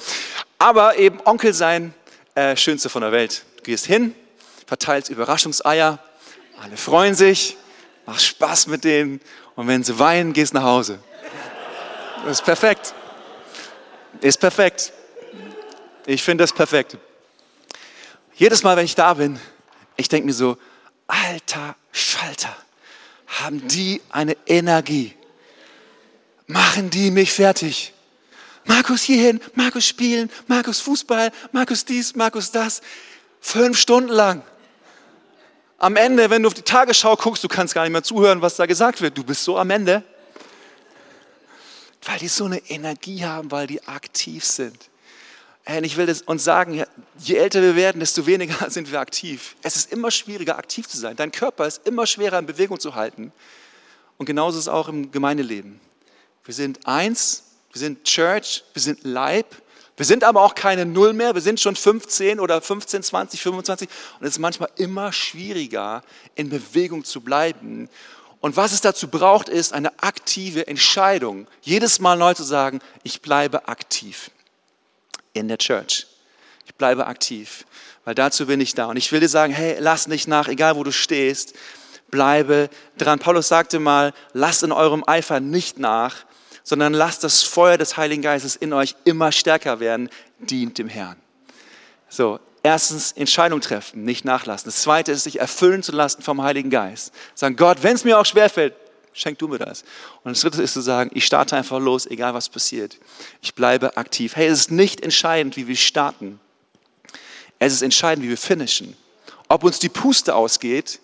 [0.56, 1.92] aber eben Onkel sein,
[2.36, 3.44] äh, schönste von der Welt.
[3.56, 4.14] Du gehst hin,
[4.68, 5.98] verteilst Überraschungseier,
[6.62, 7.56] alle freuen sich,
[8.06, 9.20] machst Spaß mit denen
[9.56, 11.00] und wenn sie weinen, gehst nach Hause.
[12.22, 12.94] Das ist perfekt.
[14.20, 14.92] Ist perfekt.
[16.06, 16.98] Ich finde das perfekt.
[18.36, 19.40] Jedes Mal, wenn ich da bin,
[19.96, 20.56] ich denke mir so,
[21.08, 22.56] alter Schalter
[23.42, 25.14] haben die eine Energie.
[26.46, 27.92] Machen die mich fertig.
[28.64, 32.82] Markus hierhin, Markus spielen, Markus Fußball, Markus dies, Markus das.
[33.40, 34.42] Fünf Stunden lang.
[35.78, 38.56] Am Ende, wenn du auf die Tagesschau guckst, du kannst gar nicht mehr zuhören, was
[38.56, 39.16] da gesagt wird.
[39.16, 40.02] Du bist so am Ende.
[42.02, 44.88] Weil die so eine Energie haben, weil die aktiv sind.
[45.68, 46.84] Und ich will uns sagen,
[47.18, 49.56] je älter wir werden, desto weniger sind wir aktiv.
[49.62, 51.16] Es ist immer schwieriger, aktiv zu sein.
[51.16, 53.32] Dein Körper ist immer schwerer in Bewegung zu halten.
[54.16, 55.80] Und genauso ist es auch im Gemeindeleben.
[56.44, 59.46] Wir sind eins, wir sind Church, wir sind Leib.
[59.96, 63.88] Wir sind aber auch keine Null mehr, wir sind schon 15 oder 15, 20, 25
[64.20, 66.02] und es ist manchmal immer schwieriger,
[66.34, 67.88] in Bewegung zu bleiben.
[68.40, 73.22] Und was es dazu braucht, ist eine aktive Entscheidung, jedes Mal neu zu sagen, ich
[73.22, 74.30] bleibe aktiv
[75.36, 76.06] in der Church.
[76.64, 77.64] Ich bleibe aktiv,
[78.04, 78.86] weil dazu bin ich da.
[78.86, 81.54] Und ich will dir sagen, hey, lass nicht nach, egal wo du stehst,
[82.10, 82.68] bleibe
[82.98, 83.18] dran.
[83.18, 86.24] Paulus sagte mal, lasst in eurem Eifer nicht nach,
[86.62, 91.16] sondern lasst das Feuer des Heiligen Geistes in euch immer stärker werden, dient dem Herrn.
[92.08, 94.66] So, erstens Entscheidung treffen, nicht nachlassen.
[94.66, 97.12] Das zweite ist, sich erfüllen zu lassen vom Heiligen Geist.
[97.34, 98.74] Sagen, Gott, wenn es mir auch schwerfällt,
[99.16, 99.82] schenk du mir das.
[100.22, 102.98] Und das dritte ist zu sagen, ich starte einfach los, egal was passiert.
[103.42, 104.36] Ich bleibe aktiv.
[104.36, 106.38] Hey, es ist nicht entscheidend, wie wir starten.
[107.58, 108.96] Es ist entscheidend, wie wir finishen.
[109.48, 111.00] Ob uns die Puste ausgeht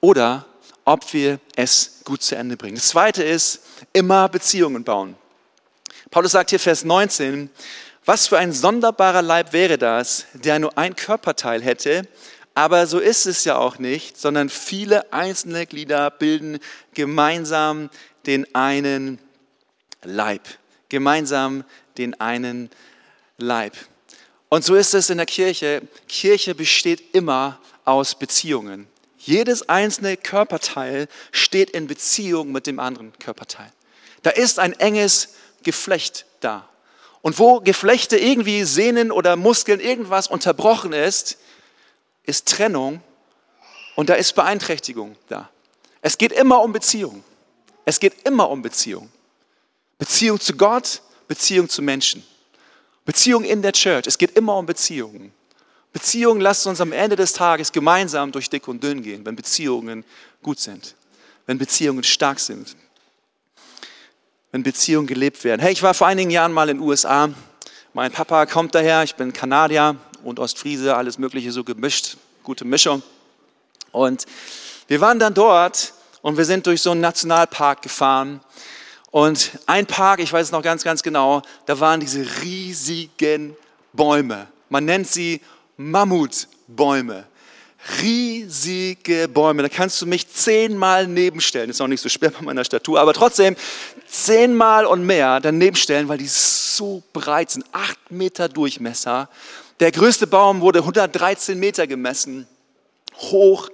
[0.00, 0.46] oder
[0.84, 2.76] ob wir es gut zu Ende bringen.
[2.76, 3.60] Das zweite ist,
[3.92, 5.16] immer Beziehungen bauen.
[6.10, 7.50] Paulus sagt hier Vers 19,
[8.04, 12.06] was für ein sonderbarer Leib wäre das, der nur ein Körperteil hätte,
[12.56, 16.58] aber so ist es ja auch nicht, sondern viele einzelne Glieder bilden
[16.94, 17.90] gemeinsam
[18.24, 19.18] den einen
[20.02, 20.40] Leib.
[20.88, 21.64] Gemeinsam
[21.98, 22.70] den einen
[23.36, 23.74] Leib.
[24.48, 25.82] Und so ist es in der Kirche.
[26.08, 28.86] Kirche besteht immer aus Beziehungen.
[29.18, 33.70] Jedes einzelne Körperteil steht in Beziehung mit dem anderen Körperteil.
[34.22, 36.66] Da ist ein enges Geflecht da.
[37.20, 41.36] Und wo Geflechte irgendwie Sehnen oder Muskeln irgendwas unterbrochen ist,
[42.26, 43.00] ist Trennung
[43.94, 45.48] und da ist Beeinträchtigung da.
[46.02, 47.24] Es geht immer um Beziehung.
[47.84, 49.08] Es geht immer um Beziehung.
[49.98, 52.24] Beziehung zu Gott, Beziehung zu Menschen.
[53.04, 54.06] Beziehung in der Church.
[54.06, 55.32] Es geht immer um Beziehungen.
[55.92, 60.04] Beziehungen lassen uns am Ende des Tages gemeinsam durch dick und dünn gehen, wenn Beziehungen
[60.42, 60.94] gut sind,
[61.46, 62.76] wenn Beziehungen stark sind,
[64.52, 65.62] wenn Beziehungen gelebt werden.
[65.62, 67.30] Hey, ich war vor einigen Jahren mal in den USA.
[67.94, 73.02] Mein Papa kommt daher, ich bin Kanadier und Ostfriese, alles Mögliche so gemischt, gute Mischung.
[73.92, 74.26] Und
[74.88, 78.40] wir waren dann dort und wir sind durch so einen Nationalpark gefahren.
[79.10, 83.56] Und ein Park, ich weiß es noch ganz, ganz genau, da waren diese riesigen
[83.92, 84.48] Bäume.
[84.68, 85.40] Man nennt sie
[85.76, 87.24] Mammutbäume.
[88.02, 89.62] Riesige Bäume.
[89.62, 91.70] Da kannst du mich zehnmal nebenstellen.
[91.70, 93.54] Ist auch nicht so schwer bei meiner Statur, aber trotzdem
[94.08, 97.64] zehnmal und mehr daneben stellen, weil die so breit sind.
[97.70, 99.28] Acht Meter Durchmesser.
[99.80, 102.48] Der größte Baum wurde 113 Meter gemessen.
[103.16, 103.68] Hoch.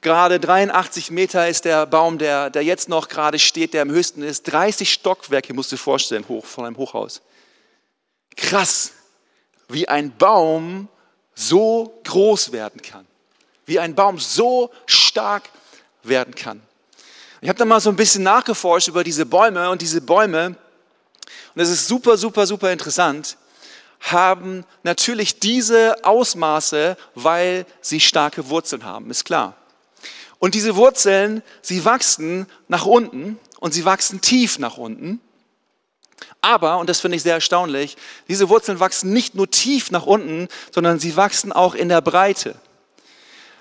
[0.00, 4.22] Gerade 83 Meter ist der Baum, der, der jetzt noch gerade steht, der am höchsten
[4.22, 4.44] ist.
[4.44, 7.20] 30 Stockwerke musst du dir vorstellen, hoch von einem Hochhaus.
[8.34, 8.92] Krass,
[9.68, 10.88] wie ein Baum
[11.34, 13.06] so groß werden kann,
[13.66, 15.50] wie ein Baum so stark
[16.02, 16.62] werden kann.
[17.42, 20.56] Ich habe da mal so ein bisschen nachgeforscht über diese Bäume und diese Bäume, und
[21.56, 23.36] das ist super, super, super interessant,
[24.00, 29.56] haben natürlich diese Ausmaße, weil sie starke Wurzeln haben, ist klar.
[30.38, 35.20] Und diese Wurzeln, sie wachsen nach unten und sie wachsen tief nach unten.
[36.40, 37.96] Aber, und das finde ich sehr erstaunlich,
[38.28, 42.54] diese Wurzeln wachsen nicht nur tief nach unten, sondern sie wachsen auch in der Breite.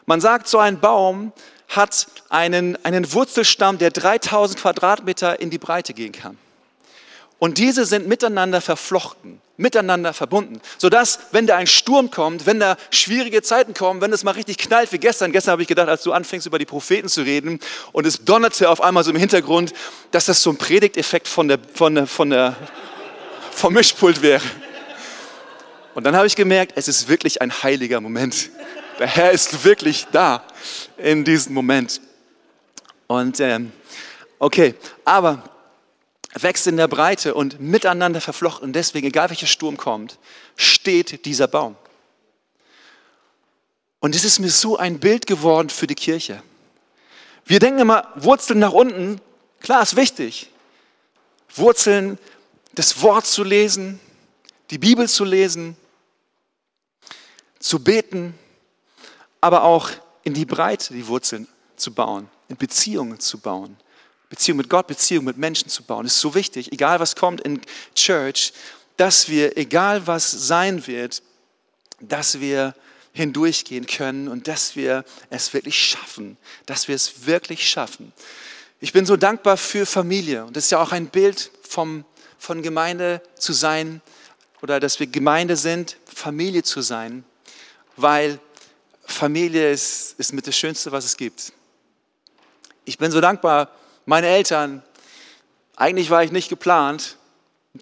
[0.05, 1.33] Man sagt, so ein Baum
[1.67, 6.37] hat einen, einen Wurzelstamm, der 3000 Quadratmeter in die Breite gehen kann.
[7.37, 12.77] Und diese sind miteinander verflochten, miteinander verbunden, sodass, wenn da ein Sturm kommt, wenn da
[12.91, 16.03] schwierige Zeiten kommen, wenn es mal richtig knallt wie gestern, gestern habe ich gedacht, als
[16.03, 17.59] du anfängst über die Propheten zu reden
[17.91, 19.73] und es donnerte auf einmal so im Hintergrund,
[20.11, 22.55] dass das so ein Predigteffekt von der, von der, von der,
[23.51, 24.43] vom Mischpult wäre.
[25.93, 28.49] Und dann habe ich gemerkt, es ist wirklich ein heiliger Moment.
[28.97, 30.41] Der Herr ist wirklich da
[30.97, 31.99] in diesem Moment.
[33.07, 33.73] Und ähm,
[34.39, 35.43] okay, aber
[36.33, 38.67] wächst in der Breite und miteinander verflochten.
[38.67, 40.19] Und deswegen, egal welcher Sturm kommt,
[40.55, 41.75] steht dieser Baum.
[43.99, 46.41] Und es ist mir so ein Bild geworden für die Kirche.
[47.45, 49.19] Wir denken immer, Wurzeln nach unten,
[49.59, 50.51] klar, ist wichtig.
[51.55, 52.17] Wurzeln,
[52.73, 53.99] das Wort zu lesen,
[54.69, 55.75] die Bibel zu lesen,
[57.57, 58.37] zu beten,
[59.41, 59.89] aber auch
[60.23, 63.77] in die Breite die Wurzeln zu bauen, in Beziehungen zu bauen
[64.29, 66.05] Beziehung mit Gott, Beziehung mit Menschen zu bauen.
[66.05, 67.61] Das ist so wichtig, egal was kommt in
[67.95, 68.53] Church,
[68.95, 71.23] dass wir, egal was sein wird,
[71.99, 72.75] dass wir
[73.11, 78.13] hindurchgehen können und dass wir es wirklich schaffen, dass wir es wirklich schaffen.
[78.79, 82.05] Ich bin so dankbar für Familie und das ist ja auch ein Bild vom,
[82.37, 84.01] von Gemeinde zu sein
[84.61, 87.23] oder dass wir Gemeinde sind, Familie zu sein,
[87.97, 88.39] weil
[89.05, 91.51] Familie ist, ist mit das Schönste, was es gibt.
[92.85, 93.71] Ich bin so dankbar,
[94.09, 94.81] meine Eltern,
[95.75, 97.17] eigentlich war ich nicht geplant,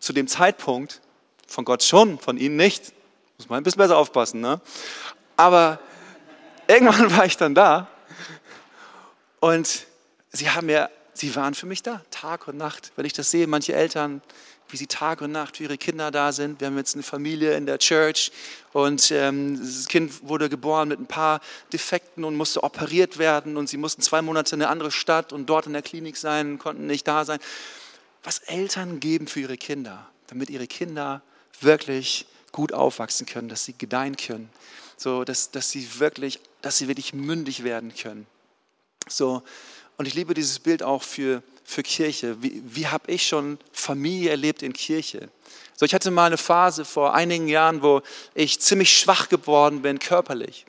[0.02, 1.00] zu dem Zeitpunkt,
[1.48, 2.92] von Gott schon, von ihnen nicht,
[3.38, 4.60] muss man ein bisschen besser aufpassen, ne?
[5.38, 5.80] aber
[6.68, 7.88] irgendwann war ich dann da
[9.40, 9.88] und
[10.30, 12.92] sie haben mir, sie waren für mich da, Tag und Nacht.
[12.98, 14.22] Wenn ich das sehe, manche Eltern,
[14.70, 16.60] wie sie Tag und Nacht für ihre Kinder da sind.
[16.60, 18.32] Wir haben jetzt eine Familie in der Church
[18.74, 23.70] und ähm, das Kind wurde geboren mit ein paar Defekten und musste operiert werden und
[23.70, 26.88] sie mussten zwei Monate in eine andere Stadt und dort in der Klinik sein, konnten
[26.88, 27.40] nicht da sein.
[28.24, 31.22] Was Eltern geben für ihre Kinder, damit ihre Kinder
[31.62, 34.50] wirklich gut aufwachsen können, dass sie gedeihen können,
[34.98, 38.28] so dass, dass sie wirklich, dass sie wirklich mündig werden können.
[39.08, 39.44] So
[39.98, 42.42] und ich liebe dieses Bild auch für für Kirche?
[42.42, 45.30] Wie, wie habe ich schon Familie erlebt in Kirche?
[45.76, 48.02] So, ich hatte mal eine Phase vor einigen Jahren, wo
[48.34, 50.66] ich ziemlich schwach geworden bin körperlich.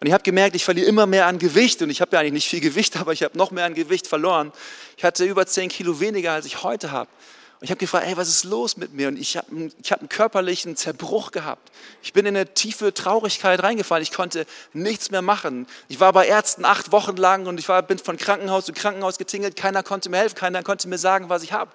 [0.00, 2.32] Und ich habe gemerkt, ich verliere immer mehr an Gewicht und ich habe ja eigentlich
[2.32, 4.50] nicht viel Gewicht, aber ich habe noch mehr an Gewicht verloren.
[4.96, 7.10] Ich hatte über 10 Kilo weniger, als ich heute habe.
[7.60, 9.08] Und ich habe gefragt, hey, was ist los mit mir?
[9.08, 11.70] Und ich habe ich hab einen körperlichen Zerbruch gehabt.
[12.02, 14.02] Ich bin in eine tiefe Traurigkeit reingefallen.
[14.02, 15.66] Ich konnte nichts mehr machen.
[15.88, 19.18] Ich war bei Ärzten acht Wochen lang und ich war, bin von Krankenhaus zu Krankenhaus
[19.18, 19.56] getingelt.
[19.56, 21.70] Keiner konnte mir helfen, keiner konnte mir sagen, was ich habe.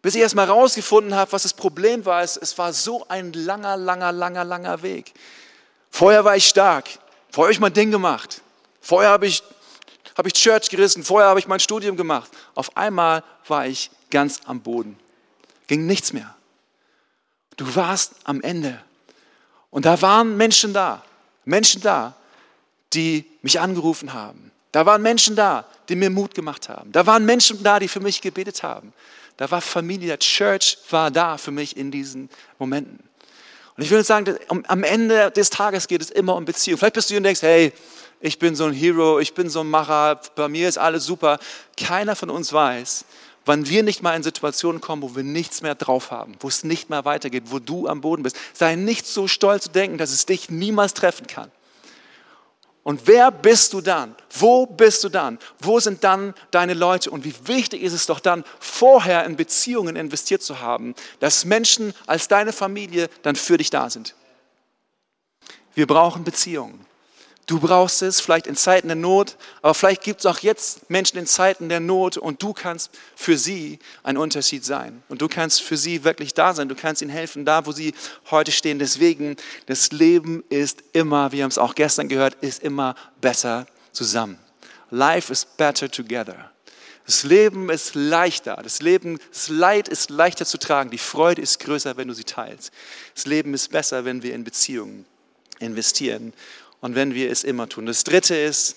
[0.00, 2.22] Bis ich erst mal rausgefunden habe, was das Problem war.
[2.22, 5.12] Es, es war so ein langer, langer, langer, langer Weg.
[5.90, 6.88] Vorher war ich stark.
[7.30, 8.40] Vorher habe ich mein Ding gemacht.
[8.80, 9.42] Vorher habe ich,
[10.16, 11.04] habe ich Church gerissen.
[11.04, 12.30] Vorher habe ich mein Studium gemacht.
[12.54, 14.98] Auf einmal war ich ganz am Boden.
[15.66, 16.34] Ging nichts mehr.
[17.56, 18.82] Du warst am Ende.
[19.70, 21.02] Und da waren Menschen da,
[21.44, 22.14] Menschen da,
[22.92, 24.50] die mich angerufen haben.
[24.70, 26.92] Da waren Menschen da, die mir Mut gemacht haben.
[26.92, 28.92] Da waren Menschen da, die für mich gebetet haben.
[29.36, 32.98] Da war Familie, der Church war da für mich in diesen Momenten.
[33.76, 36.78] Und ich würde sagen, am Ende des Tages geht es immer um Beziehung.
[36.78, 37.72] Vielleicht bist du hier und denkst, hey,
[38.22, 41.38] ich bin so ein Hero, ich bin so ein Macher, bei mir ist alles super.
[41.76, 43.04] Keiner von uns weiß,
[43.44, 46.62] wann wir nicht mal in Situationen kommen, wo wir nichts mehr drauf haben, wo es
[46.62, 48.36] nicht mehr weitergeht, wo du am Boden bist.
[48.54, 51.50] Sei nicht so stolz zu denken, dass es dich niemals treffen kann.
[52.84, 54.14] Und wer bist du dann?
[54.30, 55.38] Wo bist du dann?
[55.58, 57.10] Wo sind dann deine Leute?
[57.10, 61.92] Und wie wichtig ist es doch dann, vorher in Beziehungen investiert zu haben, dass Menschen
[62.06, 64.14] als deine Familie dann für dich da sind.
[65.74, 66.86] Wir brauchen Beziehungen.
[67.46, 71.18] Du brauchst es vielleicht in Zeiten der Not, aber vielleicht gibt es auch jetzt Menschen
[71.18, 75.02] in Zeiten der Not und du kannst für sie ein Unterschied sein.
[75.08, 76.68] Und du kannst für sie wirklich da sein.
[76.68, 77.94] Du kannst ihnen helfen, da wo sie
[78.30, 78.78] heute stehen.
[78.78, 84.38] Deswegen, das Leben ist immer, wir haben es auch gestern gehört, ist immer besser zusammen.
[84.90, 86.52] Life is better together.
[87.06, 88.60] Das Leben ist leichter.
[88.62, 90.90] Das Leben, das Leid ist leichter zu tragen.
[90.90, 92.72] Die Freude ist größer, wenn du sie teilst.
[93.16, 95.06] Das Leben ist besser, wenn wir in Beziehungen
[95.58, 96.32] investieren
[96.82, 97.86] und wenn wir es immer tun.
[97.86, 98.76] Das dritte ist,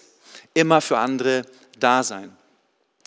[0.54, 1.42] immer für andere
[1.78, 2.36] da sein.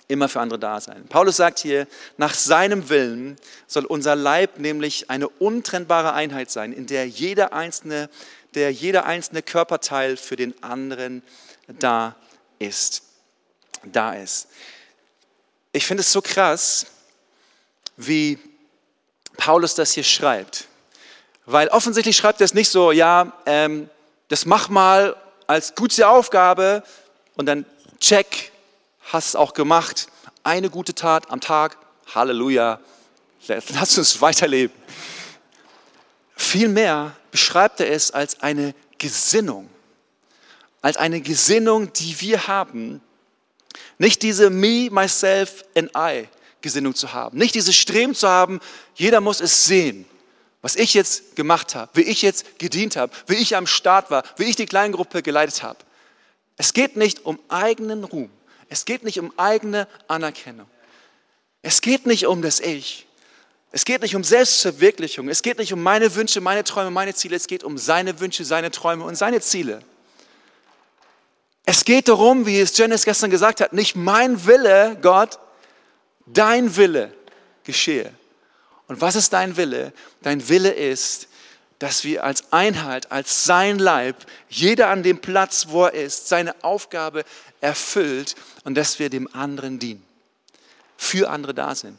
[0.09, 1.07] Immer für andere da sein.
[1.09, 6.87] Paulus sagt hier, nach seinem Willen soll unser Leib nämlich eine untrennbare Einheit sein, in
[6.87, 8.11] der jeder einzelne,
[8.55, 11.23] der jeder einzelne Körperteil für den anderen
[11.69, 12.17] da
[12.59, 13.03] ist.
[13.85, 14.49] Da ist.
[15.73, 16.87] Ich finde es so krass,
[17.97, 18.39] wie
[19.37, 20.67] Paulus das hier schreibt.
[21.47, 23.89] Weil offensichtlich schreibt er es nicht so, ja, ähm,
[24.29, 26.83] das mach mal als gute Aufgabe
[27.37, 27.65] und dann
[27.99, 28.53] check,
[29.01, 30.09] hast es auch gemacht.
[30.45, 31.77] Eine gute Tat am Tag,
[32.15, 32.81] Halleluja,
[33.47, 34.77] lass uns weiterleben.
[36.37, 39.69] Vielmehr beschreibt er es als eine Gesinnung,
[40.83, 43.01] als eine Gesinnung, die wir haben.
[43.99, 46.29] Nicht diese Me, Myself and I
[46.61, 48.61] Gesinnung zu haben, nicht dieses Streben zu haben,
[48.95, 50.07] jeder muss es sehen
[50.63, 54.25] was ich jetzt gemacht habe, wie ich jetzt gedient habe, wie ich am Start war,
[54.37, 55.79] wie ich die Kleingruppe geleitet habe.
[56.57, 58.31] Es geht nicht um eigenen Ruhm.
[58.69, 60.67] Es geht nicht um eigene Anerkennung.
[61.63, 63.07] Es geht nicht um das Ich.
[63.71, 65.29] Es geht nicht um Selbstverwirklichung.
[65.29, 67.37] Es geht nicht um meine Wünsche, meine Träume, meine Ziele.
[67.37, 69.83] Es geht um seine Wünsche, seine Träume und seine Ziele.
[71.65, 75.39] Es geht darum, wie es Janice gestern gesagt hat, nicht mein Wille, Gott,
[76.25, 77.13] dein Wille
[77.65, 78.13] geschehe.
[78.89, 79.93] Und was ist dein Wille?
[80.23, 81.29] Dein Wille ist,
[81.79, 84.17] dass wir als Einheit, als sein Leib,
[84.49, 87.25] jeder an dem Platz, wo er ist, seine Aufgabe
[87.61, 90.05] erfüllt und dass wir dem anderen dienen,
[90.97, 91.99] für andere da sind.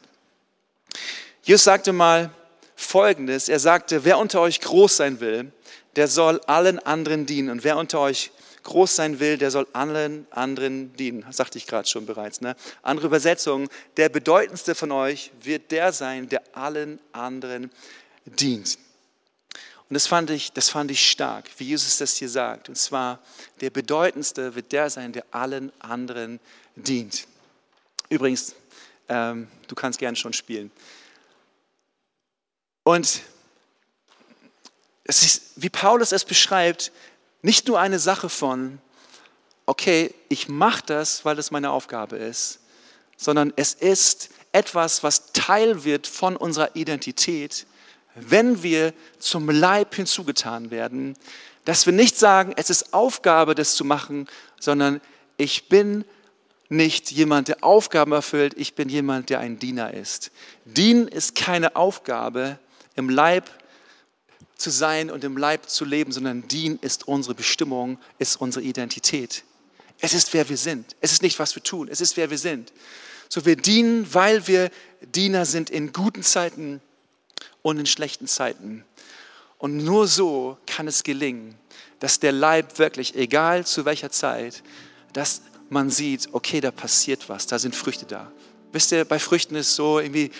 [1.42, 2.30] Jesus sagte mal
[2.76, 5.52] Folgendes, er sagte, wer unter euch groß sein will,
[5.96, 8.30] der soll allen anderen dienen und wer unter euch
[8.62, 11.22] groß sein will, der soll allen anderen dienen.
[11.26, 12.40] Das sagte ich gerade schon bereits.
[12.40, 12.56] Ne?
[12.82, 17.70] Andere Übersetzung, der bedeutendste von euch wird der sein, der allen anderen
[18.24, 18.78] dient.
[19.88, 22.68] Und das fand, ich, das fand ich stark, wie Jesus das hier sagt.
[22.68, 23.18] Und zwar,
[23.60, 26.38] der bedeutendste wird der sein, der allen anderen
[26.76, 27.26] dient.
[28.08, 28.54] Übrigens,
[29.08, 30.70] ähm, du kannst gern schon spielen.
[32.84, 33.22] Und
[35.04, 36.92] es ist, wie Paulus es beschreibt,
[37.42, 38.78] nicht nur eine Sache von,
[39.66, 42.60] okay, ich mache das, weil das meine Aufgabe ist,
[43.16, 47.66] sondern es ist etwas, was Teil wird von unserer Identität,
[48.14, 51.16] wenn wir zum Leib hinzugetan werden,
[51.64, 54.26] dass wir nicht sagen, es ist Aufgabe, das zu machen,
[54.58, 55.00] sondern
[55.36, 56.04] ich bin
[56.68, 60.30] nicht jemand, der Aufgaben erfüllt, ich bin jemand, der ein Diener ist.
[60.64, 62.58] Dienen ist keine Aufgabe,
[62.94, 63.48] im Leib
[64.56, 69.44] zu sein und im Leib zu leben, sondern dienen ist unsere Bestimmung, ist unsere Identität.
[70.00, 70.96] Es ist, wer wir sind.
[71.00, 71.88] Es ist nicht, was wir tun.
[71.90, 72.72] Es ist, wer wir sind.
[73.28, 76.80] So, wir dienen, weil wir Diener sind in guten Zeiten
[77.62, 78.84] und in schlechten Zeiten.
[79.58, 81.58] Und nur so kann es gelingen,
[82.00, 84.62] dass der Leib wirklich, egal zu welcher Zeit,
[85.12, 88.32] dass man sieht, okay, da passiert was, da sind Früchte da.
[88.72, 90.30] Wisst ihr, bei Früchten ist so irgendwie,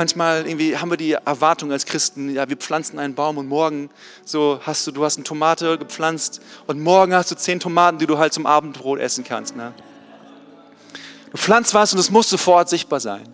[0.00, 3.90] manchmal irgendwie haben wir die Erwartung als Christen, ja, wir pflanzen einen Baum und morgen
[4.24, 8.06] so hast du, du hast eine Tomate gepflanzt und morgen hast du zehn Tomaten, die
[8.06, 9.56] du halt zum Abendbrot essen kannst.
[9.56, 9.74] Ne?
[11.30, 13.28] Du pflanzt was und es muss sofort sichtbar sein.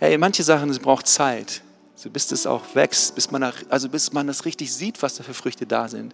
[0.00, 1.62] Hey, manche Sachen, es braucht Zeit,
[1.94, 5.22] so bis es auch wächst, bis man, also bis man das richtig sieht, was da
[5.22, 6.12] für Früchte da sind.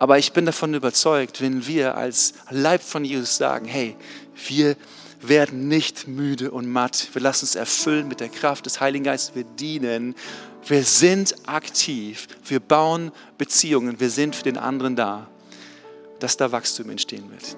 [0.00, 3.94] Aber ich bin davon überzeugt, wenn wir als Leib von Jesus sagen, hey,
[4.48, 4.74] wir
[5.22, 7.08] werden nicht müde und matt.
[7.12, 9.34] Wir lassen uns erfüllen mit der Kraft des Heiligen Geistes.
[9.34, 10.14] Wir dienen.
[10.66, 12.26] Wir sind aktiv.
[12.44, 14.00] Wir bauen Beziehungen.
[14.00, 15.28] Wir sind für den anderen da.
[16.18, 17.56] Dass da Wachstum entstehen wird.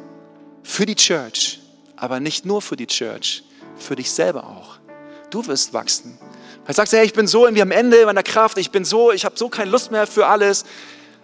[0.63, 1.61] Für die Church,
[1.97, 3.45] aber nicht nur für die Church,
[3.77, 4.79] für dich selber auch.
[5.31, 6.19] Du wirst wachsen.
[6.67, 9.27] Du sagst, hey, ich bin so irgendwie am Ende meiner Kraft, ich bin so, ich
[9.27, 10.65] habe so keine Lust mehr für alles.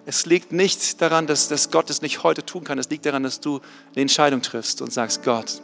[0.04, 2.78] Es liegt nicht daran, dass, dass Gott es nicht heute tun kann.
[2.78, 3.60] Es liegt daran, dass du
[3.94, 5.62] eine Entscheidung triffst und sagst, Gott,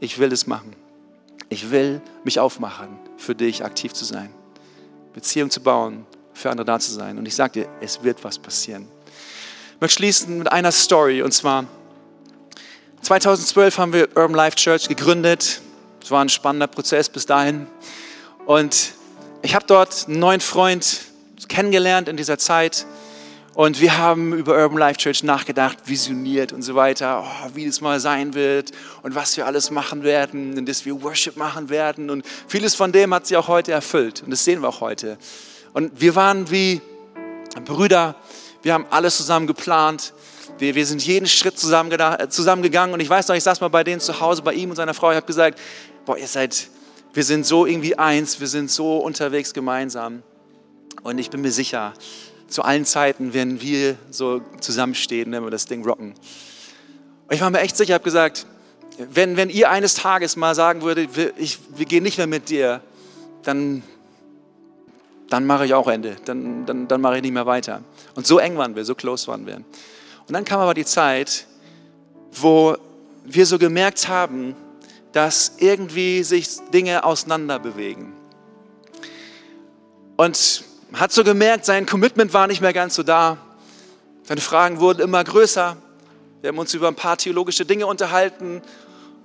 [0.00, 0.74] ich will es machen.
[1.48, 4.30] Ich will mich aufmachen, für dich aktiv zu sein,
[5.14, 7.18] Beziehung zu bauen, für andere da zu sein.
[7.18, 8.88] Und ich sage dir, es wird was passieren.
[9.74, 11.22] Ich möchte schließen mit einer Story.
[11.22, 11.64] Und zwar,
[13.02, 15.60] 2012 haben wir Urban Life Church gegründet.
[16.02, 17.66] Es war ein spannender Prozess bis dahin.
[18.46, 18.92] Und
[19.42, 21.00] ich habe dort einen neuen Freund
[21.48, 22.86] kennengelernt in dieser Zeit.
[23.54, 27.80] Und wir haben über Urban Life Church nachgedacht, visioniert und so weiter, oh, wie das
[27.80, 28.70] mal sein wird
[29.02, 32.10] und was wir alles machen werden und dass wir Worship machen werden.
[32.10, 34.22] Und vieles von dem hat sie auch heute erfüllt.
[34.22, 35.18] Und das sehen wir auch heute.
[35.72, 36.80] Und wir waren wie
[37.64, 38.14] Brüder,
[38.62, 40.12] wir haben alles zusammen geplant.
[40.58, 41.90] Wir, wir sind jeden Schritt zusammen
[42.28, 42.94] zusammengegangen.
[42.94, 44.94] Und ich weiß noch, ich saß mal bei denen zu Hause, bei ihm und seiner
[44.94, 45.10] Frau.
[45.10, 45.58] Ich habe gesagt,
[46.06, 46.68] boah, ihr seid,
[47.12, 50.22] wir sind so irgendwie eins, wir sind so unterwegs gemeinsam.
[51.02, 51.94] Und ich bin mir sicher,
[52.50, 56.14] zu allen Zeiten, wenn wir so zusammenstehen, wenn wir das Ding rocken.
[57.28, 58.46] Und ich war mir echt sicher, ich habe gesagt,
[58.98, 62.50] wenn, wenn ihr eines Tages mal sagen würdet, wir, ich, wir gehen nicht mehr mit
[62.50, 62.82] dir,
[63.44, 63.82] dann,
[65.28, 67.82] dann mache ich auch Ende, dann, dann, dann mache ich nicht mehr weiter.
[68.14, 69.56] Und so eng waren wir, so close waren wir.
[69.56, 71.46] Und dann kam aber die Zeit,
[72.32, 72.76] wo
[73.24, 74.54] wir so gemerkt haben,
[75.12, 78.12] dass irgendwie sich Dinge auseinander bewegen.
[80.16, 83.38] Und hat so gemerkt, sein Commitment war nicht mehr ganz so da.
[84.24, 85.76] Seine Fragen wurden immer größer.
[86.40, 88.62] Wir haben uns über ein paar theologische Dinge unterhalten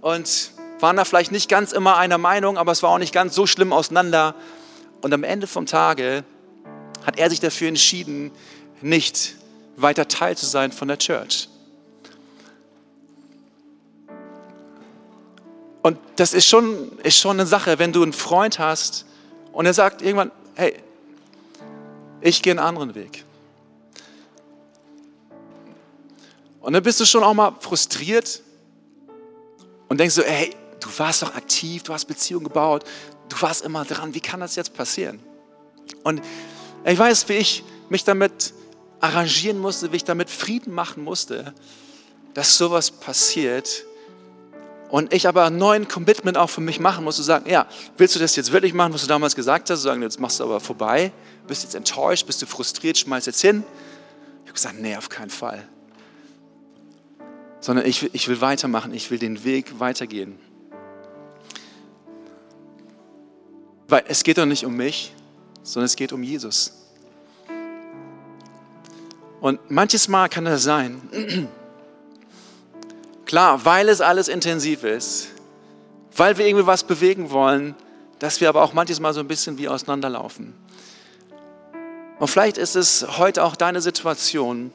[0.01, 3.33] und waren da vielleicht nicht ganz immer einer Meinung, aber es war auch nicht ganz
[3.35, 4.35] so schlimm auseinander.
[5.01, 6.23] Und am Ende vom Tage
[7.05, 8.31] hat er sich dafür entschieden,
[8.81, 9.35] nicht
[9.77, 11.49] weiter Teil zu sein von der Church.
[15.81, 19.05] Und das ist schon, ist schon eine Sache, wenn du einen Freund hast
[19.51, 20.75] und er sagt irgendwann, hey,
[22.21, 23.23] ich gehe einen anderen Weg.
[26.61, 28.41] Und dann bist du schon auch mal frustriert
[29.87, 32.83] und denkst so, hey, du warst doch aktiv, du hast Beziehungen gebaut,
[33.29, 35.19] du warst immer dran, wie kann das jetzt passieren?
[36.03, 36.21] Und
[36.83, 38.53] ich weiß, wie ich mich damit
[38.99, 41.53] arrangieren musste, wie ich damit Frieden machen musste,
[42.33, 43.85] dass sowas passiert.
[44.89, 47.67] und ich aber einen neuen Commitment auch für mich machen muss, zu sagen, ja,
[47.97, 50.39] willst du das jetzt wirklich machen, was du damals gesagt hast, zu sagen, jetzt machst
[50.39, 51.11] du aber vorbei,
[51.47, 53.63] bist jetzt enttäuscht, bist du frustriert, schmeiß jetzt hin.
[54.43, 55.67] Ich habe gesagt, nee, auf keinen Fall.
[57.59, 60.37] Sondern ich, ich will weitermachen, ich will den Weg weitergehen.
[63.87, 65.13] Weil es geht doch nicht um mich,
[65.63, 66.73] sondern es geht um Jesus.
[69.41, 71.01] Und manches Mal kann das sein,
[73.25, 75.27] klar, weil es alles intensiv ist,
[76.15, 77.75] weil wir irgendwie was bewegen wollen,
[78.19, 80.53] dass wir aber auch manches Mal so ein bisschen wie auseinanderlaufen.
[82.19, 84.71] Und vielleicht ist es heute auch deine Situation,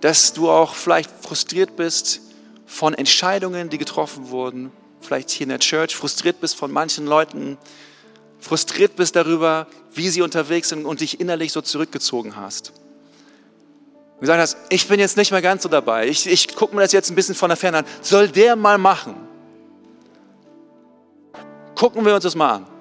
[0.00, 2.20] dass du auch vielleicht frustriert bist
[2.66, 7.58] von Entscheidungen, die getroffen wurden, vielleicht hier in der Church, frustriert bist von manchen Leuten,
[8.40, 12.72] frustriert bist darüber, wie sie unterwegs sind und dich innerlich so zurückgezogen hast.
[14.14, 16.82] Und gesagt hast, ich bin jetzt nicht mehr ganz so dabei, ich, ich gucke mir
[16.82, 19.14] das jetzt ein bisschen von der Ferne an, soll der mal machen?
[21.74, 22.75] Gucken wir uns das mal an.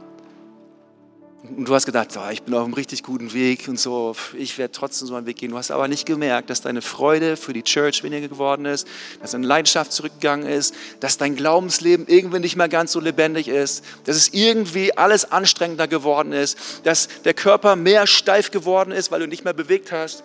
[1.58, 4.58] Und du hast gedacht, oh, ich bin auf einem richtig guten Weg und so, ich
[4.58, 5.52] werde trotzdem so einen Weg gehen.
[5.52, 8.88] Du hast aber nicht gemerkt, dass deine Freude für die Church weniger geworden ist,
[9.22, 13.84] dass deine Leidenschaft zurückgegangen ist, dass dein Glaubensleben irgendwie nicht mehr ganz so lebendig ist,
[14.06, 19.20] dass es irgendwie alles anstrengender geworden ist, dass der Körper mehr steif geworden ist, weil
[19.20, 20.24] du nicht mehr bewegt hast.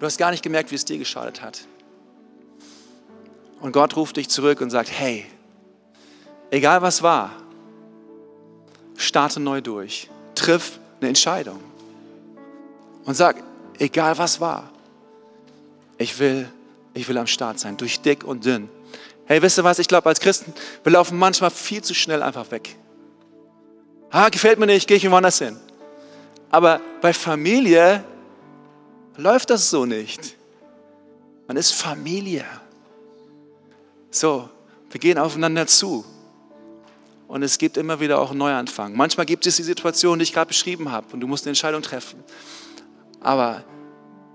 [0.00, 1.60] Du hast gar nicht gemerkt, wie es dir geschadet hat.
[3.60, 5.26] Und Gott ruft dich zurück und sagt, hey,
[6.50, 7.30] egal was war,
[8.96, 10.08] starte neu durch
[10.40, 11.60] triff eine Entscheidung
[13.04, 13.36] und sag,
[13.78, 14.70] egal was war,
[15.98, 16.48] ich will,
[16.94, 18.68] ich will am Start sein, durch dick und dünn.
[19.26, 19.78] Hey, wisst ihr was?
[19.78, 22.76] Ich glaube, als Christen, wir laufen manchmal viel zu schnell einfach weg.
[24.10, 25.56] Ah, gefällt mir nicht, gehe ich woanders hin.
[26.50, 28.02] Aber bei Familie
[29.16, 30.36] läuft das so nicht.
[31.46, 32.44] Man ist Familie.
[34.10, 34.48] So,
[34.90, 36.04] wir gehen aufeinander zu
[37.30, 38.96] und es gibt immer wieder auch einen Neuanfang.
[38.96, 41.80] Manchmal gibt es die Situation, die ich gerade beschrieben habe und du musst eine Entscheidung
[41.80, 42.24] treffen.
[43.20, 43.62] Aber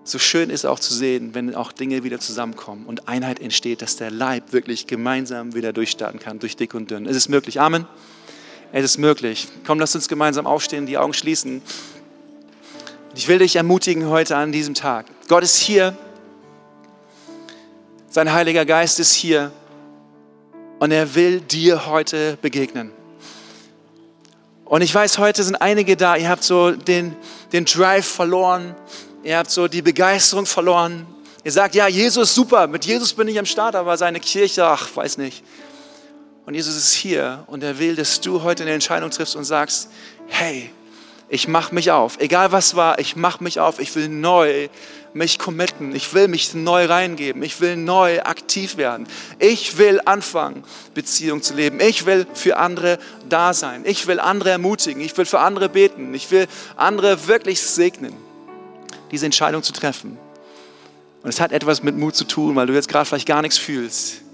[0.05, 3.97] so schön ist auch zu sehen, wenn auch Dinge wieder zusammenkommen und Einheit entsteht, dass
[3.97, 7.05] der Leib wirklich gemeinsam wieder durchstarten kann, durch dick und dünn.
[7.05, 7.59] Es ist möglich.
[7.59, 7.85] Amen.
[8.71, 9.49] Es ist möglich.
[9.67, 11.61] Komm, lass uns gemeinsam aufstehen, die Augen schließen.
[13.13, 15.07] Ich will dich ermutigen heute an diesem Tag.
[15.27, 15.97] Gott ist hier.
[18.07, 19.51] Sein Heiliger Geist ist hier
[20.79, 22.91] und er will dir heute begegnen.
[24.65, 27.15] Und ich weiß, heute sind einige da, ihr habt so den,
[27.51, 28.75] den Drive verloren,
[29.23, 31.05] ihr habt so die Begeisterung verloren.
[31.43, 34.95] Ihr sagt, ja, Jesus super, mit Jesus bin ich am Start, aber seine Kirche, ach,
[34.95, 35.43] weiß nicht.
[36.47, 39.89] Und Jesus ist hier und er will, dass du heute eine Entscheidung triffst und sagst,
[40.27, 40.71] hey,
[41.35, 44.69] ich mache mich auf, egal was war, ich mache mich auf, ich will neu
[45.13, 49.05] mich committen, ich will mich neu reingeben, ich will neu aktiv werden.
[49.39, 50.63] Ich will anfangen,
[50.93, 51.81] Beziehung zu leben.
[51.81, 53.83] Ich will für andere da sein.
[53.85, 55.01] Ich will andere ermutigen.
[55.01, 56.13] Ich will für andere beten.
[56.13, 58.13] Ich will andere wirklich segnen,
[59.11, 60.17] diese Entscheidung zu treffen.
[61.21, 63.57] Und es hat etwas mit Mut zu tun, weil du jetzt gerade vielleicht gar nichts
[63.57, 64.24] fühlst.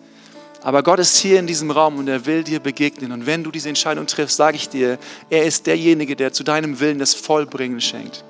[0.62, 3.12] Aber Gott ist hier in diesem Raum und er will dir begegnen.
[3.12, 5.00] Und wenn du diese Entscheidung triffst, sage ich dir,
[5.30, 8.24] er ist derjenige, der zu deinem Willen das Vollbringen schenkt,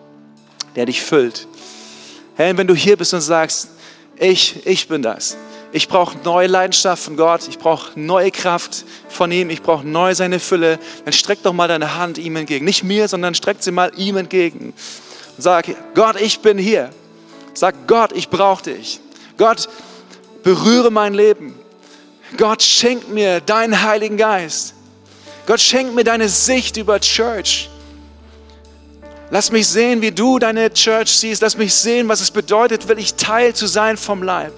[0.76, 1.48] der dich füllt,
[2.36, 3.70] Hey, wenn du hier bist und sagst,
[4.18, 5.38] ich, ich bin das.
[5.74, 7.48] Ich brauche neue Leidenschaft von Gott.
[7.48, 9.50] Ich brauche neue Kraft von ihm.
[9.50, 10.80] Ich brauche neu seine Fülle.
[11.04, 12.66] Dann streck doch mal deine Hand ihm entgegen.
[12.66, 14.74] Nicht mir, sondern streck sie mal ihm entgegen.
[15.38, 16.90] Und sag, Gott, ich bin hier.
[17.54, 19.00] Sag, Gott, ich brauche dich.
[19.38, 19.70] Gott,
[20.42, 21.54] berühre mein Leben.
[22.38, 24.74] Gott, schenk mir deinen Heiligen Geist.
[25.46, 27.70] Gott, schenk mir deine Sicht über Church.
[29.34, 31.42] Lass mich sehen, wie du deine Church siehst.
[31.42, 34.52] Lass mich sehen, was es bedeutet, wirklich Teil zu sein vom Leib.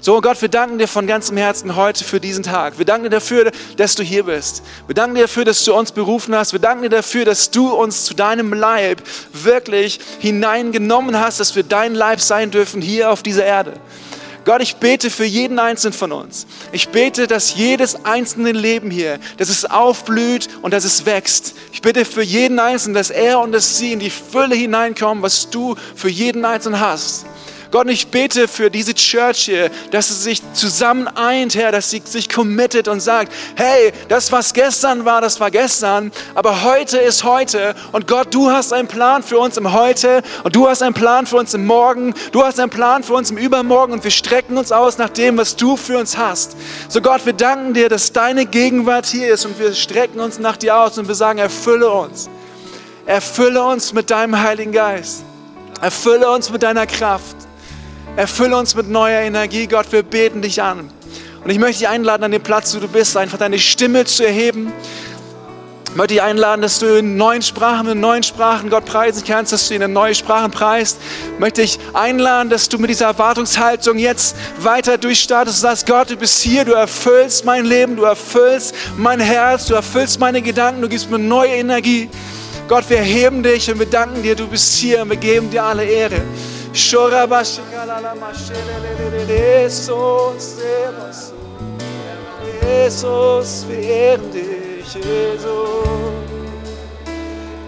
[0.00, 2.78] So, Gott, wir danken dir von ganzem Herzen heute für diesen Tag.
[2.78, 4.62] Wir danken dir dafür, dass du hier bist.
[4.86, 6.52] Wir danken dir dafür, dass du uns berufen hast.
[6.52, 9.00] Wir danken dir dafür, dass du uns zu deinem Leib
[9.32, 13.74] wirklich hineingenommen hast, dass wir dein Leib sein dürfen hier auf dieser Erde.
[14.46, 16.46] Gott, ich bete für jeden Einzelnen von uns.
[16.70, 21.56] Ich bete, dass jedes einzelne Leben hier, dass es aufblüht und dass es wächst.
[21.72, 25.50] Ich bitte für jeden Einzelnen, dass er und dass sie in die Fülle hineinkommen, was
[25.50, 27.26] du für jeden Einzelnen hast.
[27.70, 32.00] Gott, ich bete für diese Church hier, dass sie sich zusammen eint, Herr, dass sie
[32.04, 37.24] sich committet und sagt, hey, das, was gestern war, das war gestern, aber heute ist
[37.24, 40.94] heute und Gott, du hast einen Plan für uns im Heute und du hast einen
[40.94, 44.10] Plan für uns im Morgen, du hast einen Plan für uns im Übermorgen und wir
[44.10, 46.56] strecken uns aus nach dem, was du für uns hast.
[46.88, 50.56] So Gott, wir danken dir, dass deine Gegenwart hier ist und wir strecken uns nach
[50.56, 52.28] dir aus und wir sagen, erfülle uns.
[53.06, 55.24] Erfülle uns mit deinem Heiligen Geist.
[55.80, 57.45] Erfülle uns mit deiner Kraft.
[58.16, 60.90] Erfülle uns mit neuer Energie, Gott, wir beten dich an.
[61.44, 64.26] Und ich möchte dich einladen, an dem Platz, wo du bist, einfach deine Stimme zu
[64.26, 64.72] erheben.
[65.84, 69.52] Ich möchte dich einladen, dass du in neuen Sprachen, in neuen Sprachen Gott preisen kannst,
[69.52, 70.98] dass du ihn in neue Sprachen preist.
[71.34, 76.08] Ich möchte dich einladen, dass du mit dieser Erwartungshaltung jetzt weiter durchstartest und sagst, Gott,
[76.08, 80.80] du bist hier, du erfüllst mein Leben, du erfüllst mein Herz, du erfüllst meine Gedanken,
[80.80, 82.08] du gibst mir neue Energie.
[82.66, 85.64] Gott, wir heben dich und wir danken dir, du bist hier und wir geben dir
[85.64, 86.22] alle Ehre.
[92.62, 95.48] Jesus, wir ehren dich, Jesus,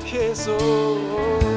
[0.05, 1.48] Jesus,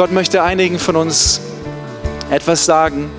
[0.00, 1.42] Gott möchte einigen von uns
[2.30, 3.10] etwas sagen.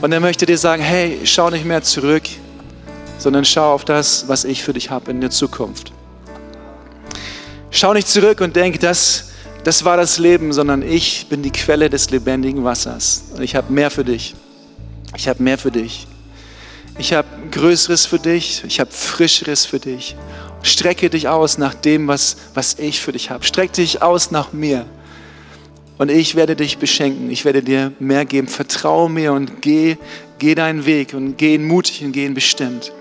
[0.00, 2.22] Und er möchte dir sagen, hey, schau nicht mehr zurück,
[3.18, 5.92] sondern schau auf das, was ich für dich habe in der Zukunft.
[7.70, 9.32] Schau nicht zurück und denk, das,
[9.64, 13.24] das war das Leben, sondern ich bin die Quelle des lebendigen Wassers.
[13.36, 14.34] Und ich habe mehr für dich.
[15.14, 16.06] Ich habe mehr für dich.
[16.96, 18.64] Ich habe Größeres für dich.
[18.66, 20.16] Ich habe Frischeres für dich.
[20.62, 23.44] Strecke dich aus nach dem, was, was ich für dich habe.
[23.44, 24.86] Strecke dich aus nach mir.
[25.96, 27.30] Und ich werde dich beschenken.
[27.30, 28.48] Ich werde dir mehr geben.
[28.48, 29.96] Vertraue mir und geh,
[30.38, 32.92] geh deinen Weg und geh ihn mutig und geh ihn bestimmt.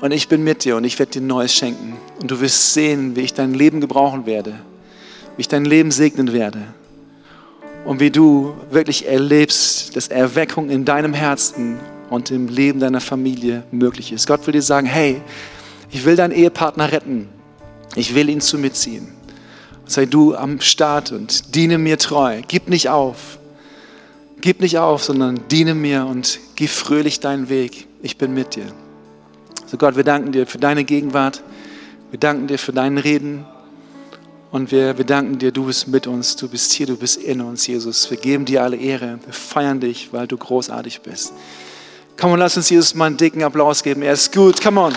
[0.00, 1.96] Und ich bin mit dir und ich werde dir Neues schenken.
[2.20, 4.52] Und du wirst sehen, wie ich dein Leben gebrauchen werde,
[5.36, 6.62] wie ich dein Leben segnen werde.
[7.84, 11.78] Und wie du wirklich erlebst, dass Erweckung in deinem Herzen
[12.10, 14.26] und im Leben deiner Familie möglich ist.
[14.26, 15.20] Gott will dir sagen, hey,
[15.90, 17.28] ich will deinen Ehepartner retten.
[17.96, 19.17] Ich will ihn zu mir ziehen.
[19.88, 22.42] Sei du am Start und diene mir treu.
[22.46, 23.38] Gib nicht auf.
[24.42, 27.88] Gib nicht auf, sondern diene mir und geh fröhlich deinen Weg.
[28.02, 28.66] Ich bin mit dir.
[29.66, 31.42] So Gott, wir danken dir für deine Gegenwart.
[32.10, 33.46] Wir danken dir für dein Reden.
[34.50, 37.40] Und wir, wir danken dir, du bist mit uns, du bist hier, du bist in
[37.40, 38.10] uns, Jesus.
[38.10, 39.18] Wir geben dir alle Ehre.
[39.24, 41.32] Wir feiern dich, weil du großartig bist.
[42.18, 44.02] Komm und lass uns Jesus mal einen dicken Applaus geben.
[44.02, 44.60] Er ist gut.
[44.60, 44.94] Come on.